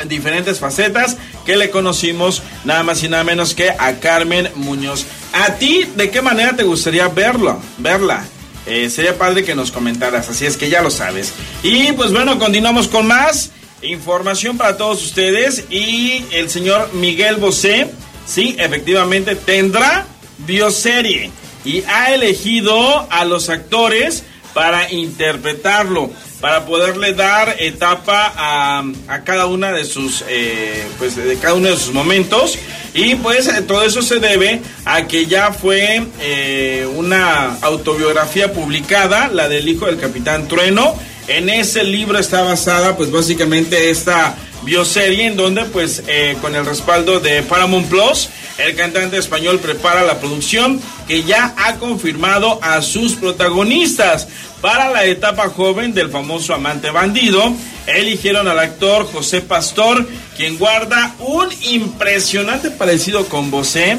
en 0.00 0.08
diferentes 0.08 0.58
facetas 0.58 1.16
que 1.46 1.56
le 1.56 1.70
conocimos 1.70 2.42
nada 2.64 2.82
más 2.82 3.02
y 3.02 3.08
nada 3.08 3.24
menos 3.24 3.54
que 3.54 3.70
a 3.70 3.98
Carmen 4.00 4.50
Muñoz. 4.56 5.06
¿A 5.32 5.54
ti 5.54 5.88
de 5.96 6.10
qué 6.10 6.20
manera 6.20 6.54
te 6.54 6.64
gustaría 6.64 7.08
verlo, 7.08 7.58
verla? 7.78 8.24
Eh, 8.66 8.90
sería 8.90 9.16
padre 9.16 9.44
que 9.44 9.54
nos 9.54 9.70
comentaras, 9.70 10.28
así 10.28 10.44
es 10.44 10.56
que 10.56 10.68
ya 10.68 10.82
lo 10.82 10.90
sabes. 10.90 11.32
Y 11.62 11.92
pues 11.92 12.12
bueno, 12.12 12.38
continuamos 12.38 12.88
con 12.88 13.06
más 13.06 13.52
información 13.80 14.58
para 14.58 14.76
todos 14.76 15.04
ustedes 15.04 15.64
y 15.70 16.24
el 16.32 16.50
señor 16.50 16.92
Miguel 16.94 17.36
Bosé, 17.36 17.88
sí, 18.26 18.56
efectivamente 18.58 19.36
tendrá 19.36 20.06
bioserie 20.38 21.30
y 21.64 21.82
ha 21.84 22.12
elegido 22.12 23.06
a 23.10 23.24
los 23.24 23.48
actores 23.48 24.24
para 24.52 24.90
interpretarlo, 24.90 26.10
para 26.40 26.66
poderle 26.66 27.14
dar 27.14 27.56
etapa 27.58 28.32
a, 28.36 28.84
cada 29.24 29.46
una 29.46 29.72
de 29.72 29.84
sus, 29.84 30.24
eh, 30.28 30.86
pues 30.98 31.16
de 31.16 31.36
cada 31.38 31.54
uno 31.54 31.68
de 31.68 31.76
sus 31.76 31.92
momentos. 31.92 32.58
Y 32.94 33.14
pues 33.16 33.48
eh, 33.48 33.62
todo 33.62 33.82
eso 33.82 34.02
se 34.02 34.20
debe 34.20 34.60
a 34.84 35.06
que 35.06 35.26
ya 35.26 35.52
fue 35.52 36.06
eh, 36.20 36.86
una 36.94 37.54
autobiografía 37.62 38.52
publicada, 38.52 39.28
la 39.28 39.48
del 39.48 39.68
hijo 39.68 39.86
del 39.86 39.98
capitán 39.98 40.48
Trueno. 40.48 40.94
En 41.28 41.48
ese 41.48 41.82
libro 41.84 42.18
está 42.18 42.42
basada 42.42 42.96
pues 42.96 43.10
básicamente 43.10 43.90
esta 43.90 44.36
bioserie 44.62 45.26
en 45.26 45.36
donde 45.36 45.64
pues 45.64 46.02
con 46.40 46.54
el 46.54 46.64
respaldo 46.64 47.20
de 47.20 47.42
Paramount 47.42 47.88
Plus 47.88 48.28
el 48.58 48.74
cantante 48.74 49.18
español 49.18 49.58
prepara 49.58 50.02
la 50.02 50.18
producción 50.18 50.80
que 51.06 51.24
ya 51.24 51.54
ha 51.58 51.76
confirmado 51.76 52.58
a 52.62 52.80
sus 52.80 53.14
protagonistas 53.14 54.28
para 54.66 54.90
la 54.90 55.04
etapa 55.04 55.48
joven 55.48 55.94
del 55.94 56.10
famoso 56.10 56.52
amante 56.52 56.90
bandido 56.90 57.54
eligieron 57.86 58.48
al 58.48 58.58
actor 58.58 59.06
José 59.06 59.40
Pastor 59.40 60.04
quien 60.36 60.58
guarda 60.58 61.14
un 61.20 61.48
impresionante 61.70 62.72
parecido 62.72 63.26
con 63.26 63.52
Bosé 63.52 63.96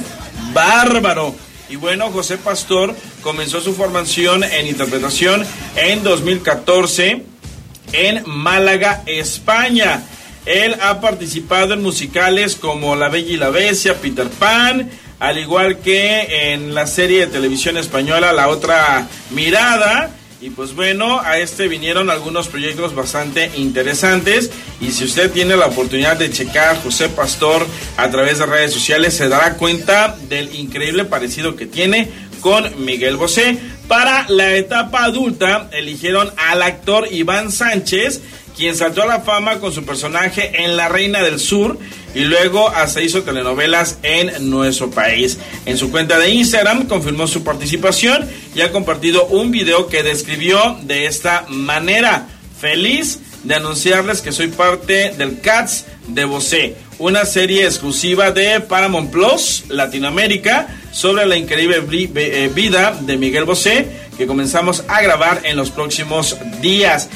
bárbaro 0.52 1.34
y 1.70 1.78
bueno, 1.78 2.12
José 2.12 2.38
Pastor 2.38 2.94
comenzó 3.22 3.62
su 3.62 3.76
formación 3.76 4.44
en 4.44 4.68
interpretación 4.68 5.46
en 5.78 6.04
2014 6.04 7.24
en 7.94 8.24
Málaga, 8.26 9.04
España. 9.06 10.04
Él 10.46 10.76
ha 10.82 11.00
participado 11.00 11.76
en 11.76 11.82
musicales 11.82 12.58
como 12.58 12.98
La 12.98 13.08
Bella 13.08 13.32
y 13.32 13.38
la 13.38 13.52
Bestia, 13.52 13.96
Peter 13.96 14.28
Pan, 14.28 14.92
al 15.20 15.38
igual 15.38 15.78
que 15.78 16.52
en 16.52 16.76
la 16.76 16.88
serie 16.88 17.22
de 17.22 17.28
televisión 17.28 17.78
española 17.78 18.34
La 18.34 18.50
Otra 18.50 19.08
Mirada. 19.30 20.12
Y 20.40 20.52
pues 20.52 20.76
bueno, 20.76 21.20
a 21.20 21.40
este 21.40 21.68
vinieron 21.68 22.12
algunos 22.12 22.48
proyectos 22.48 22.94
bastante 22.94 23.50
interesantes. 23.56 24.52
Y 24.80 24.92
si 24.92 25.06
usted 25.06 25.32
tiene 25.32 25.58
la 25.58 25.66
oportunidad 25.66 26.18
de 26.18 26.30
checar 26.30 26.82
José 26.84 27.10
Pastor 27.10 27.66
a 27.98 28.10
través 28.10 28.38
de 28.38 28.46
redes 28.46 28.72
sociales, 28.72 29.16
se 29.16 29.30
dará 29.30 29.56
cuenta 29.56 30.16
del 30.30 30.54
increíble 30.56 31.06
parecido 31.06 31.56
que 31.56 31.66
tiene 31.66 32.10
con 32.42 32.86
Miguel 32.86 33.18
Bosé. 33.18 33.58
Para 33.88 34.28
la 34.30 34.56
etapa 34.56 35.06
adulta, 35.06 35.70
eligieron 35.72 36.32
al 36.38 36.62
actor 36.62 37.08
Iván 37.12 37.52
Sánchez, 37.52 38.22
quien 38.58 38.76
saltó 38.76 39.04
a 39.04 39.06
la 39.06 39.22
fama 39.22 39.60
con 39.60 39.72
su 39.72 39.86
personaje 39.86 40.64
en 40.64 40.76
La 40.76 40.90
Reina 40.90 41.22
del 41.22 41.40
Sur 41.40 41.78
y 42.16 42.22
luego 42.22 42.68
hasta 42.70 43.04
hizo 43.04 43.22
telenovelas 43.22 44.00
en 44.02 44.50
nuestro 44.50 44.90
país. 44.90 45.38
En 45.66 45.78
su 45.78 45.92
cuenta 45.92 46.18
de 46.18 46.32
Instagram 46.32 46.88
confirmó 46.88 47.28
su 47.28 47.44
participación 47.44 48.28
y 48.56 48.62
ha 48.62 48.72
compartido 48.72 49.28
un 49.28 49.52
video 49.52 49.88
que 49.88 50.02
describió 50.02 50.78
de 50.82 51.06
esta 51.06 51.46
manera. 51.48 52.28
Feliz 52.60 53.20
de 53.44 53.54
anunciarles 53.54 54.22
que 54.22 54.32
soy 54.32 54.48
parte 54.48 55.14
del 55.16 55.40
Cats 55.40 55.86
de 56.08 56.26
Bosé, 56.26 56.76
una 56.98 57.24
serie 57.26 57.66
exclusiva 57.66 58.32
de 58.32 58.62
Paramount 58.62 59.12
Plus 59.12 59.66
Latinoamérica 59.70 60.68
sobre 60.92 61.28
la 61.28 61.38
increíble 61.38 61.84
eh, 62.16 62.50
vida 62.52 62.98
de 63.00 63.18
Miguel 63.18 63.46
Bosé 63.46 64.08
que 64.18 64.26
comenzamos 64.26 64.84
a 64.88 65.02
grabar 65.02 65.42
en 65.44 65.56
los 65.56 65.70
próximos 65.70 66.36
días. 66.62 67.10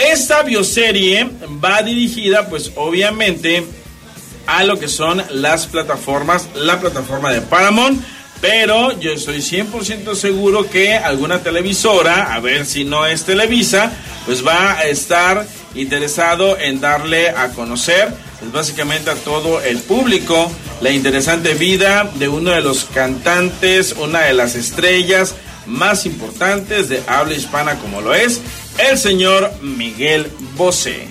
Esta 0.00 0.42
bioserie 0.42 1.28
va 1.62 1.82
dirigida 1.82 2.48
pues 2.48 2.72
obviamente 2.76 3.66
a 4.46 4.64
lo 4.64 4.78
que 4.78 4.88
son 4.88 5.22
las 5.30 5.66
plataformas, 5.66 6.48
la 6.54 6.80
plataforma 6.80 7.30
de 7.30 7.42
Paramount, 7.42 8.02
pero 8.40 8.98
yo 8.98 9.12
estoy 9.12 9.40
100% 9.40 10.14
seguro 10.14 10.70
que 10.70 10.94
alguna 10.94 11.40
televisora, 11.40 12.32
a 12.32 12.40
ver 12.40 12.64
si 12.64 12.84
no 12.84 13.04
es 13.04 13.24
Televisa, 13.24 13.92
pues 14.24 14.44
va 14.44 14.78
a 14.78 14.84
estar 14.84 15.46
interesado 15.74 16.58
en 16.58 16.80
darle 16.80 17.28
a 17.28 17.50
conocer 17.50 18.08
pues 18.38 18.50
básicamente 18.52 19.10
a 19.10 19.16
todo 19.16 19.60
el 19.60 19.80
público 19.80 20.50
la 20.80 20.90
interesante 20.90 21.52
vida 21.52 22.10
de 22.14 22.26
uno 22.26 22.52
de 22.52 22.62
los 22.62 22.86
cantantes, 22.86 23.92
una 23.92 24.20
de 24.20 24.32
las 24.32 24.54
estrellas 24.54 25.34
más 25.66 26.06
importantes 26.06 26.88
de 26.88 27.02
habla 27.06 27.34
hispana 27.34 27.74
como 27.74 28.00
lo 28.00 28.14
es 28.14 28.40
el 28.78 28.98
señor 28.98 29.50
Miguel 29.62 30.26
Bosé. 30.56 31.06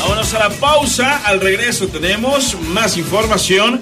Vámonos 0.00 0.34
a 0.34 0.38
la 0.38 0.50
pausa. 0.50 1.22
Al 1.24 1.40
regreso 1.40 1.88
tenemos 1.88 2.54
más 2.68 2.96
información. 2.96 3.80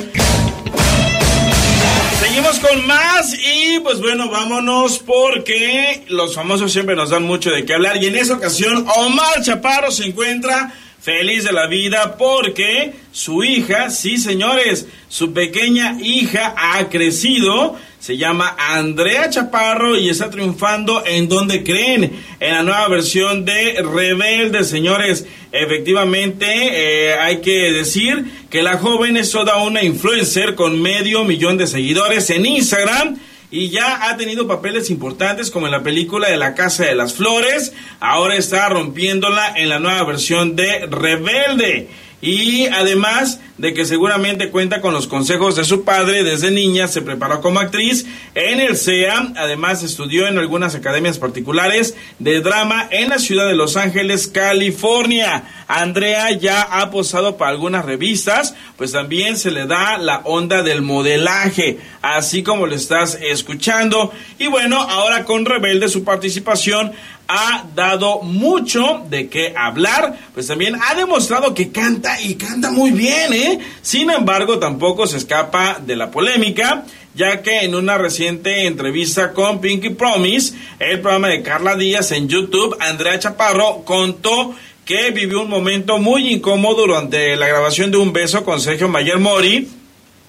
Seguimos 2.21 2.59
con 2.61 2.87
más 2.87 3.35
y 3.35 3.79
pues 3.81 4.01
bueno, 4.01 4.31
vámonos 4.31 4.99
porque 4.99 6.05
los 6.09 6.35
famosos 6.35 6.73
siempre 6.73 6.97
nos 6.97 7.11
dan 7.11 7.25
mucho 7.25 7.51
de 7.51 7.65
qué 7.65 7.75
hablar 7.75 8.03
y 8.03 8.07
en 8.07 8.17
esa 8.17 8.35
ocasión 8.35 8.87
Omar 8.97 9.43
Chaparro 9.43 9.91
se 9.91 10.07
encuentra 10.07 10.73
feliz 11.05 11.45
de 11.45 11.53
la 11.53 11.67
vida 11.67 12.17
porque 12.17 12.95
su 13.13 13.45
hija, 13.45 13.91
sí 13.91 14.17
señores, 14.17 14.87
su 15.09 15.35
pequeña 15.35 15.99
hija 16.01 16.55
ha 16.57 16.89
crecido, 16.89 17.77
se 18.05 18.19
llama 18.19 18.55
Andrea 18.59 19.31
Chaparro 19.31 19.97
y 19.97 20.11
está 20.11 20.29
triunfando 20.29 21.03
en 21.07 21.27
donde 21.27 21.65
creen, 21.65 22.13
en 22.39 22.53
la 22.53 22.63
nueva 22.63 22.87
versión 22.89 23.47
de 23.47 23.83
Rebelde, 23.83 24.63
señores. 24.65 25.27
Efectivamente, 25.51 26.45
eh, 26.47 27.15
hay 27.15 27.41
que 27.41 27.73
decir 27.73 28.27
que 28.51 28.63
la 28.63 28.77
joven 28.77 29.17
es 29.17 29.31
toda 29.31 29.57
una 29.63 29.83
influencer 29.83 30.55
con 30.55 30.83
medio 30.83 31.25
millón 31.25 31.57
de 31.57 31.67
seguidores 31.67 32.29
en 32.29 32.45
Instagram 32.45 33.17
y 33.51 33.71
ya 33.71 34.11
ha 34.11 34.19
tenido 34.19 34.47
papeles 34.47 34.91
importantes 34.91 35.51
como 35.51 35.65
en 35.65 35.73
la 35.73 35.83
película 35.83 36.29
de 36.29 36.37
La 36.37 36.55
Casa 36.55 36.85
de 36.85 36.95
las 36.95 37.15
Flores. 37.15 37.73
Ahora 38.01 38.37
está 38.37 38.69
rompiéndola 38.69 39.55
en 39.57 39.71
la 39.71 39.79
nueva 39.79 40.05
versión 40.05 40.57
de 40.57 40.85
Rebelde. 40.91 41.89
Y 42.25 42.69
además 42.69 43.39
de 43.59 43.75
que 43.75 43.85
seguramente 43.85 44.49
cuenta 44.49 44.81
con 44.81 44.95
los 44.95 45.07
consejos 45.07 45.57
de 45.57 45.65
su 45.65 45.85
padre, 45.85 46.25
desde 46.25 46.51
niña 46.51 46.89
se 46.89 47.03
preparó 47.03 47.43
como 47.43 47.61
actriz 47.61 48.07
en 48.35 48.61
el 48.61 48.79
CEA, 48.79 49.35
además 49.37 49.83
estudió 49.83 50.27
en 50.27 50.39
algunas 50.39 50.75
academias 50.75 51.19
particulares 51.19 51.95
de 52.19 52.41
drama 52.41 52.89
en 52.91 53.11
la 53.11 53.19
ciudad 53.19 53.47
de 53.47 53.55
Los 53.55 53.77
Ángeles, 53.77 54.27
California. 54.27 55.45
Andrea 55.69 56.31
ya 56.33 56.63
ha 56.63 56.91
posado 56.91 57.37
para 57.37 57.51
algunas 57.51 57.85
revistas, 57.85 58.55
pues 58.79 58.93
también 58.93 59.37
se 59.37 59.51
le 59.51 59.67
da 59.67 59.99
la 59.99 60.23
onda 60.25 60.63
del 60.63 60.81
modelaje, 60.81 61.79
así 62.01 62.43
como 62.43 62.67
lo 62.67 62.75
estás 62.75 63.19
escuchando. 63.21 64.13
Y 64.39 64.47
bueno, 64.47 64.81
ahora 64.81 65.27
con 65.27 65.45
Rebelde 65.45 65.91
su 65.91 66.05
participación 66.05 66.93
ha 67.29 67.65
dado 67.75 68.23
mucho 68.23 69.03
de 69.09 69.29
qué 69.29 69.55
hablar, 69.57 70.19
pues 70.35 70.47
también 70.47 70.77
ha 70.83 70.95
demostrado 70.95 71.55
que 71.55 71.71
canta 71.71 72.21
y 72.21 72.35
canta 72.35 72.71
muy 72.71 72.91
bien, 72.91 73.33
¿eh? 73.33 73.59
Sin 73.83 74.11
embargo, 74.11 74.59
tampoco 74.59 75.07
se 75.07 75.17
escapa 75.17 75.81
de 75.85 75.97
la 75.97 76.11
polémica, 76.11 76.85
ya 77.15 77.43
que 77.43 77.61
en 77.61 77.75
una 77.75 77.97
reciente 77.97 78.67
entrevista 78.67 79.33
con 79.33 79.61
Pinky 79.61 79.91
Promise, 79.91 80.55
el 80.79 81.01
programa 81.01 81.29
de 81.29 81.43
Carla 81.43 81.77
Díaz 81.77 82.13
en 82.13 82.29
YouTube, 82.29 82.77
Andrea 82.81 83.19
Chaparro 83.19 83.85
contó 83.85 84.55
que 84.85 85.11
vivió 85.13 85.43
un 85.43 85.49
momento 85.49 85.99
muy 85.99 86.31
incómodo 86.31 86.87
durante 86.87 87.37
la 87.37 87.47
grabación 87.47 87.91
de 87.91 87.97
un 87.97 88.13
beso 88.13 88.45
con 88.45 88.61
Sergio 88.61 88.89
Mayer 88.89 89.19
Mori, 89.19 89.69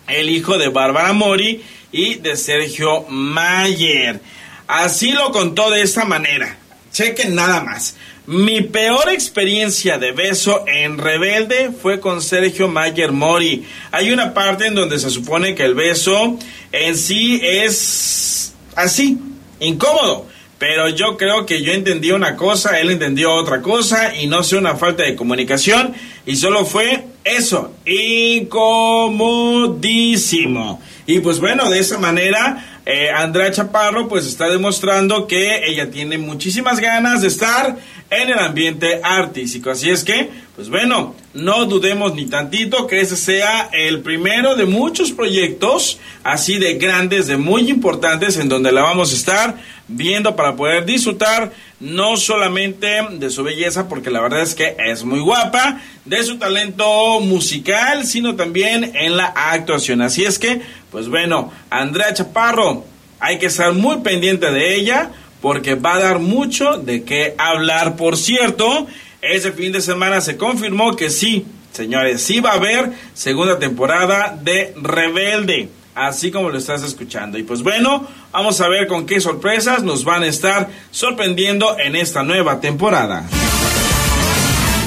el 0.08 0.30
hijo 0.30 0.58
de 0.58 0.70
Bárbara 0.70 1.12
Mori 1.12 1.62
y 1.92 2.16
de 2.16 2.38
Sergio 2.38 3.06
Mayer. 3.10 4.22
Así 4.68 5.12
lo 5.12 5.32
contó 5.32 5.70
de 5.72 5.82
esta 5.82 6.06
manera. 6.06 6.58
Chequen 6.96 7.36
nada 7.36 7.62
más. 7.62 7.96
Mi 8.26 8.62
peor 8.62 9.10
experiencia 9.10 9.98
de 9.98 10.14
beso 10.14 10.64
en 10.66 10.98
Rebelde 10.98 11.72
fue 11.72 12.00
con 12.00 12.22
Sergio 12.22 12.70
Mayer 12.70 13.12
Mori. 13.12 13.66
Hay 13.92 14.14
una 14.14 14.34
parte 14.34 14.68
en 14.68 14.76
donde 14.76 14.98
se 14.98 15.10
supone 15.10 15.56
que 15.56 15.66
el 15.66 15.76
beso 15.76 16.40
en 16.72 16.98
sí 16.98 17.42
es 17.44 18.54
así, 18.78 19.18
incómodo. 19.60 20.28
Pero 20.58 20.88
yo 20.88 21.18
creo 21.18 21.46
que 21.46 21.62
yo 21.62 21.74
entendí 21.74 22.12
una 22.12 22.38
cosa, 22.38 22.80
él 22.80 22.92
entendió 22.92 23.34
otra 23.34 23.62
cosa 23.62 24.16
y 24.16 24.28
no 24.28 24.42
sé, 24.42 24.56
una 24.56 24.78
falta 24.78 25.04
de 25.04 25.18
comunicación 25.18 25.94
y 26.26 26.38
solo 26.38 26.66
fue 26.66 27.08
eso, 27.26 27.74
incomodísimo. 27.86 30.82
Y 31.06 31.20
pues 31.20 31.42
bueno, 31.42 31.70
de 31.70 31.80
esa 31.80 31.98
manera, 31.98 32.75
eh, 32.86 33.10
Andrea 33.10 33.52
Chaparro 33.52 34.08
pues 34.08 34.28
está 34.28 34.48
demostrando 34.48 35.26
que 35.28 35.66
ella 35.66 35.90
tiene 35.90 36.20
muchísimas 36.20 36.80
ganas 36.80 37.22
de 37.22 37.30
estar 37.30 37.78
en 38.12 38.30
el 38.30 38.38
ambiente 38.38 39.02
artístico. 39.04 39.72
Así 39.72 39.90
es 39.90 40.04
que, 40.04 40.30
pues 40.56 40.70
bueno, 40.70 41.16
no 41.34 41.66
dudemos 41.66 42.14
ni 42.14 42.28
tantito 42.28 42.86
que 42.86 43.02
ese 43.02 43.18
sea 43.18 43.70
el 43.74 44.02
primero 44.02 44.56
de 44.56 44.66
muchos 44.66 45.12
proyectos 45.12 46.00
así 46.24 46.60
de 46.60 46.76
grandes, 46.76 47.28
de 47.28 47.38
muy 47.38 47.70
importantes, 47.70 48.38
en 48.38 48.50
donde 48.50 48.72
la 48.72 48.84
vamos 48.84 49.12
a 49.12 49.16
estar 49.16 49.58
viendo 49.88 50.36
para 50.36 50.56
poder 50.56 50.86
disfrutar 50.86 51.52
no 51.80 52.18
solamente 52.18 53.02
de 53.12 53.30
su 53.30 53.44
belleza, 53.44 53.88
porque 53.88 54.10
la 54.10 54.22
verdad 54.22 54.42
es 54.42 54.56
que 54.56 54.76
es 54.86 55.04
muy 55.04 55.20
guapa, 55.20 55.82
de 56.06 56.24
su 56.24 56.38
talento 56.38 57.20
musical, 57.20 58.06
sino 58.06 58.36
también 58.36 58.92
en 58.96 59.18
la 59.18 59.26
actuación. 59.26 60.02
Así 60.02 60.24
es 60.24 60.40
que, 60.40 60.62
pues 60.92 61.10
bueno, 61.10 61.52
Andrea 61.70 62.14
Chaparro, 62.14 62.86
hay 63.20 63.40
que 63.40 63.48
estar 63.48 63.74
muy 63.74 63.98
pendiente 63.98 64.52
de 64.52 64.76
ella 64.76 65.12
porque 65.42 65.76
va 65.76 65.96
a 65.96 66.00
dar 66.00 66.20
mucho 66.20 66.78
de 66.78 67.04
qué 67.04 67.36
hablar. 67.38 67.96
Por 67.96 68.18
cierto, 68.18 68.88
ese 69.22 69.52
fin 69.52 69.72
de 69.72 69.82
semana 69.82 70.22
se 70.22 70.38
confirmó 70.38 70.96
que 70.96 71.10
sí, 71.10 71.46
señores, 71.72 72.22
sí 72.22 72.40
va 72.40 72.52
a 72.52 72.56
haber 72.56 72.92
segunda 73.14 73.60
temporada 73.60 74.38
de 74.42 74.74
Rebelde, 74.76 75.70
así 75.94 76.32
como 76.32 76.50
lo 76.50 76.58
estás 76.58 76.84
escuchando. 76.84 77.38
Y 77.38 77.44
pues 77.44 77.64
bueno, 77.64 78.08
vamos 78.32 78.62
a 78.62 78.68
ver 78.68 78.88
con 78.88 79.06
qué 79.06 79.20
sorpresas 79.20 79.84
nos 79.84 80.04
van 80.04 80.24
a 80.24 80.28
estar 80.28 80.70
sorprendiendo 80.92 81.78
en 81.80 81.96
esta 81.96 82.24
nueva 82.24 82.60
temporada. 82.60 83.28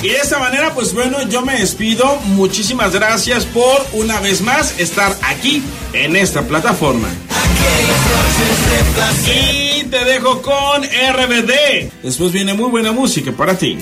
Y 0.03 0.09
de 0.09 0.16
esta 0.16 0.38
manera, 0.38 0.74
pues 0.74 0.94
bueno, 0.94 1.22
yo 1.28 1.42
me 1.42 1.59
despido. 1.59 2.16
Muchísimas 2.26 2.92
gracias 2.92 3.44
por 3.44 3.84
una 3.92 4.20
vez 4.20 4.40
más 4.42 4.78
estar 4.78 5.16
aquí 5.22 5.62
en 5.92 6.14
esta 6.14 6.42
plataforma. 6.42 7.09
Y 9.26 9.84
te 9.84 10.05
dejo 10.05 10.42
con 10.42 10.82
RBD. 10.82 11.90
Después 12.03 12.32
viene 12.32 12.55
muy 12.55 12.70
buena 12.70 12.92
música 12.92 13.32
para 13.32 13.57
ti. 13.57 13.78